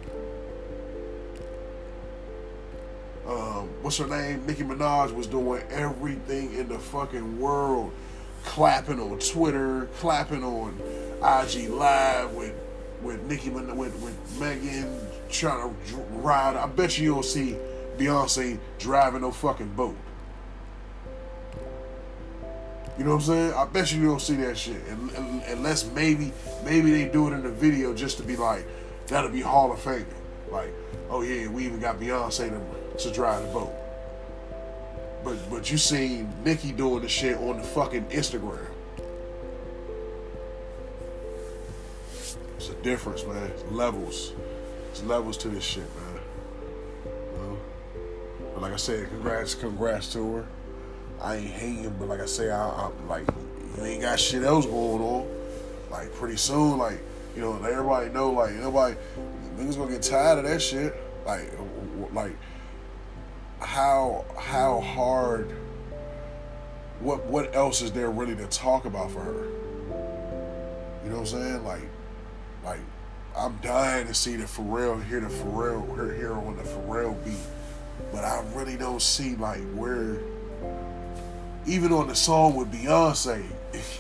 Um, 3.27 3.68
what's 3.83 3.96
her 3.98 4.07
name? 4.07 4.46
Nicki 4.46 4.62
Minaj 4.62 5.12
was 5.12 5.27
doing 5.27 5.62
everything 5.70 6.55
in 6.55 6.68
the 6.68 6.79
fucking 6.79 7.40
world, 7.40 7.92
clapping 8.44 9.00
on 9.00 9.18
Twitter, 9.18 9.88
clapping 9.98 10.44
on 10.44 10.79
IG 11.18 11.70
Live 11.70 12.33
with 12.33 12.55
with 13.03 13.22
Nicki 13.24 13.50
with 13.50 13.68
with 13.70 14.40
Megan 14.40 15.00
trying 15.31 15.74
to 15.74 15.96
ride. 16.12 16.57
I 16.57 16.66
bet 16.66 16.98
you 16.98 17.14
don't 17.14 17.24
see 17.24 17.57
Beyonce 17.98 18.59
driving 18.78 19.22
no 19.22 19.30
fucking 19.30 19.70
boat. 19.70 19.96
You 22.96 23.04
know 23.04 23.11
what 23.11 23.16
I'm 23.16 23.22
saying? 23.22 23.52
I 23.54 23.64
bet 23.64 23.92
you 23.92 24.00
you 24.00 24.07
don't 24.07 24.20
see 24.20 24.37
that 24.37 24.57
shit, 24.57 24.80
unless 25.48 25.85
maybe 25.92 26.33
maybe 26.64 26.92
they 26.92 27.09
do 27.09 27.26
it 27.28 27.33
in 27.33 27.42
the 27.42 27.50
video 27.50 27.92
just 27.92 28.18
to 28.18 28.22
be 28.22 28.37
like 28.37 28.66
that'll 29.09 29.30
be 29.30 29.40
Hall 29.40 29.72
of 29.72 29.80
Fame. 29.80 30.07
Like, 30.50 30.72
oh 31.11 31.22
yeah, 31.22 31.48
we 31.48 31.64
even 31.66 31.80
got 31.80 31.98
Beyonce 31.98 32.50
to, 32.50 32.98
to 32.98 33.12
drive 33.12 33.42
the 33.42 33.48
boat. 33.48 33.72
But 35.24 35.50
but 35.50 35.70
you 35.72 35.78
seen 35.78 36.33
Nicki 36.44 36.70
doing 36.70 37.02
the 37.02 37.09
shit 37.09 37.37
on 37.38 37.57
the 37.57 37.64
fucking 37.64 38.04
Instagram. 38.07 38.66
It's 42.57 42.68
a 42.68 42.74
difference, 42.83 43.24
man. 43.24 43.42
It's 43.48 43.64
levels. 43.72 44.33
It's 44.90 45.02
levels 45.02 45.37
to 45.38 45.48
this 45.48 45.64
shit, 45.64 45.88
man. 45.96 46.03
But 48.54 48.62
like 48.62 48.72
I 48.72 48.76
said, 48.76 49.08
congrats, 49.08 49.54
congrats 49.54 50.12
to 50.12 50.36
her. 50.36 50.46
I 51.20 51.36
ain't 51.36 51.50
hating, 51.50 51.96
but 51.98 52.08
like 52.08 52.20
I 52.20 52.26
say, 52.26 52.50
I, 52.50 52.86
am 52.86 53.08
like, 53.08 53.26
you 53.76 53.84
ain't 53.84 54.02
got 54.02 54.18
shit 54.18 54.42
else 54.42 54.64
going 54.64 55.02
on. 55.02 55.28
Like 55.90 56.14
pretty 56.14 56.36
soon, 56.36 56.78
like 56.78 57.00
you 57.34 57.42
know, 57.42 57.54
everybody 57.62 58.10
know, 58.10 58.30
like 58.30 58.52
nobody, 58.54 58.96
niggas 59.56 59.76
gonna 59.76 59.92
get 59.92 60.02
tired 60.02 60.38
of 60.38 60.44
that 60.44 60.60
shit. 60.60 60.94
Like, 61.26 61.52
like 62.12 62.36
how 63.60 64.24
how 64.38 64.80
hard. 64.80 65.50
What 67.00 67.26
what 67.26 67.54
else 67.54 67.82
is 67.82 67.92
there 67.92 68.10
really 68.10 68.36
to 68.36 68.46
talk 68.46 68.84
about 68.84 69.10
for 69.10 69.20
her? 69.20 69.44
You 71.04 71.10
know 71.10 71.20
what 71.20 71.20
I'm 71.20 71.26
saying? 71.26 71.64
Like, 71.64 71.82
like 72.64 72.80
I'm 73.36 73.58
dying 73.62 74.06
to 74.06 74.14
see 74.14 74.36
the 74.36 74.44
Pharrell, 74.44 75.04
hear 75.04 75.20
the 75.20 75.28
Pharrell, 75.28 75.96
her 75.96 76.14
here 76.14 76.32
on 76.32 76.56
the 76.56 76.62
Pharrell 76.62 77.22
beat, 77.24 77.34
but 78.12 78.24
I 78.24 78.44
really 78.54 78.76
don't 78.76 79.02
see 79.02 79.37
like 79.37 79.62
where 79.74 80.18
even 81.66 81.92
on 81.92 82.09
the 82.09 82.14
song 82.14 82.54
with 82.54 82.72
Beyonce, 82.72 83.44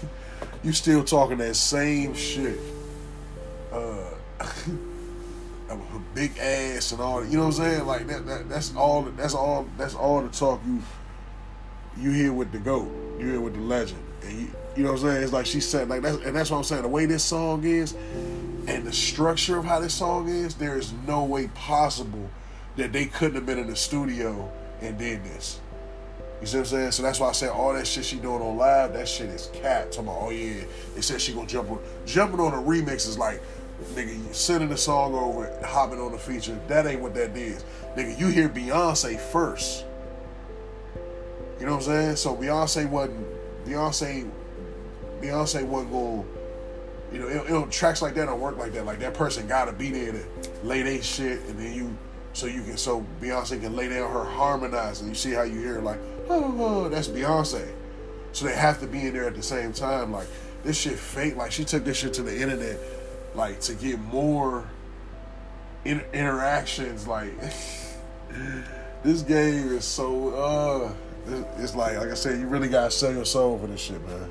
you 0.64 0.72
still 0.72 1.04
talking 1.04 1.38
that 1.38 1.56
same 1.56 2.14
shit. 2.14 2.58
Uh, 3.72 4.10
big 6.14 6.38
ass 6.38 6.92
and 6.92 7.00
all. 7.00 7.20
that. 7.20 7.30
You 7.30 7.38
know 7.38 7.46
what 7.46 7.58
I'm 7.58 7.64
saying? 7.64 7.86
Like 7.86 8.06
that. 8.06 8.26
that 8.26 8.48
that's 8.48 8.74
all. 8.76 9.02
That's 9.02 9.34
all. 9.34 9.66
That's 9.76 9.94
all 9.94 10.22
the 10.22 10.28
talk 10.28 10.60
you 10.66 10.82
you 11.96 12.10
hear 12.10 12.32
with 12.32 12.52
the 12.52 12.58
goat. 12.58 12.90
You 13.18 13.26
hear 13.26 13.40
with 13.40 13.54
the 13.54 13.60
legend. 13.60 14.02
And 14.22 14.32
you, 14.40 14.50
you 14.76 14.82
know 14.84 14.92
what 14.92 15.00
I'm 15.00 15.06
saying? 15.06 15.22
It's 15.22 15.32
like 15.32 15.46
she 15.46 15.60
said. 15.60 15.88
Like 15.88 16.02
that's 16.02 16.16
and 16.18 16.34
that's 16.34 16.50
what 16.50 16.58
I'm 16.58 16.64
saying. 16.64 16.82
The 16.82 16.88
way 16.88 17.06
this 17.06 17.24
song 17.24 17.64
is, 17.64 17.94
and 18.66 18.84
the 18.84 18.92
structure 18.92 19.58
of 19.58 19.64
how 19.64 19.80
this 19.80 19.94
song 19.94 20.28
is, 20.28 20.54
there 20.54 20.78
is 20.78 20.92
no 21.06 21.24
way 21.24 21.48
possible 21.48 22.28
that 22.76 22.92
they 22.92 23.06
couldn't 23.06 23.36
have 23.36 23.46
been 23.46 23.58
in 23.58 23.68
the 23.68 23.76
studio 23.76 24.50
and 24.80 24.98
did 24.98 25.24
this. 25.24 25.60
You 26.40 26.46
see 26.46 26.58
what 26.58 26.64
I'm 26.64 26.66
saying? 26.66 26.90
So 26.92 27.02
that's 27.02 27.20
why 27.20 27.28
I 27.28 27.32
said 27.32 27.50
all 27.50 27.72
that 27.72 27.86
shit 27.86 28.04
she 28.04 28.16
doing 28.16 28.42
on 28.42 28.56
live, 28.56 28.92
that 28.92 29.08
shit 29.08 29.30
is 29.30 29.48
cat. 29.54 29.92
Talking 29.92 30.08
about, 30.08 30.22
oh 30.22 30.30
yeah, 30.30 30.64
they 30.94 31.00
said 31.00 31.20
she 31.20 31.32
gonna 31.32 31.46
jump 31.46 31.70
on 31.70 31.80
jumping 32.04 32.40
on 32.40 32.52
a 32.52 32.58
remix 32.58 33.08
is 33.08 33.18
like 33.18 33.40
nigga 33.94 34.34
sending 34.34 34.68
the 34.68 34.76
song 34.76 35.14
over, 35.14 35.50
hopping 35.64 36.00
on 36.00 36.12
the 36.12 36.18
feature. 36.18 36.58
That 36.68 36.86
ain't 36.86 37.00
what 37.00 37.14
that 37.14 37.36
is. 37.36 37.64
Nigga, 37.96 38.18
you 38.18 38.28
hear 38.28 38.48
Beyonce 38.48 39.18
first. 39.18 39.84
You 41.58 41.66
know 41.66 41.76
what 41.76 41.88
I'm 41.88 42.14
saying? 42.14 42.16
So 42.16 42.36
Beyonce 42.36 42.88
wasn't 42.88 43.26
Beyonce 43.64 44.30
Beyonce 45.20 45.64
wasn't 45.64 45.92
going 45.92 46.26
you 47.12 47.20
know, 47.20 47.28
it, 47.28 47.48
it, 47.48 47.70
tracks 47.70 48.02
like 48.02 48.14
that 48.16 48.26
don't 48.26 48.40
work 48.40 48.58
like 48.58 48.72
that. 48.72 48.84
Like 48.84 48.98
that 48.98 49.14
person 49.14 49.46
gotta 49.46 49.72
be 49.72 49.90
there 49.90 50.12
to 50.12 50.24
lay 50.64 50.82
their 50.82 51.00
shit 51.00 51.40
and 51.46 51.58
then 51.58 51.72
you 51.72 51.96
so 52.34 52.46
you 52.46 52.62
can 52.62 52.76
so 52.76 53.06
Beyonce 53.20 53.60
can 53.60 53.74
lay 53.74 53.88
down 53.88 54.10
her 54.10 54.24
harmonizing. 54.24 55.08
You 55.08 55.14
see 55.14 55.32
how 55.32 55.44
you 55.44 55.60
hear 55.60 55.80
like 55.80 56.00
oh, 56.28 56.88
that's 56.88 57.08
Beyonce. 57.08 57.72
So 58.32 58.46
they 58.46 58.54
have 58.54 58.80
to 58.80 58.86
be 58.86 59.06
in 59.06 59.14
there 59.14 59.28
at 59.28 59.36
the 59.36 59.42
same 59.42 59.72
time. 59.72 60.12
Like 60.12 60.26
this 60.64 60.78
shit 60.78 60.98
fake. 60.98 61.36
Like 61.36 61.52
she 61.52 61.64
took 61.64 61.84
this 61.84 61.96
shit 61.96 62.12
to 62.14 62.22
the 62.22 62.34
internet, 62.38 62.78
like 63.34 63.60
to 63.62 63.74
get 63.74 64.00
more 64.00 64.68
in- 65.84 66.04
interactions. 66.12 67.06
Like 67.06 67.32
this 69.04 69.22
game 69.22 69.68
is 69.68 69.84
so 69.84 70.34
uh, 70.34 70.92
it's 71.58 71.76
like 71.76 71.96
like 71.96 72.10
I 72.10 72.14
said, 72.14 72.40
you 72.40 72.48
really 72.48 72.68
gotta 72.68 72.90
sell 72.90 73.12
your 73.12 73.24
soul 73.24 73.58
for 73.58 73.68
this 73.68 73.80
shit, 73.80 74.04
man. 74.08 74.28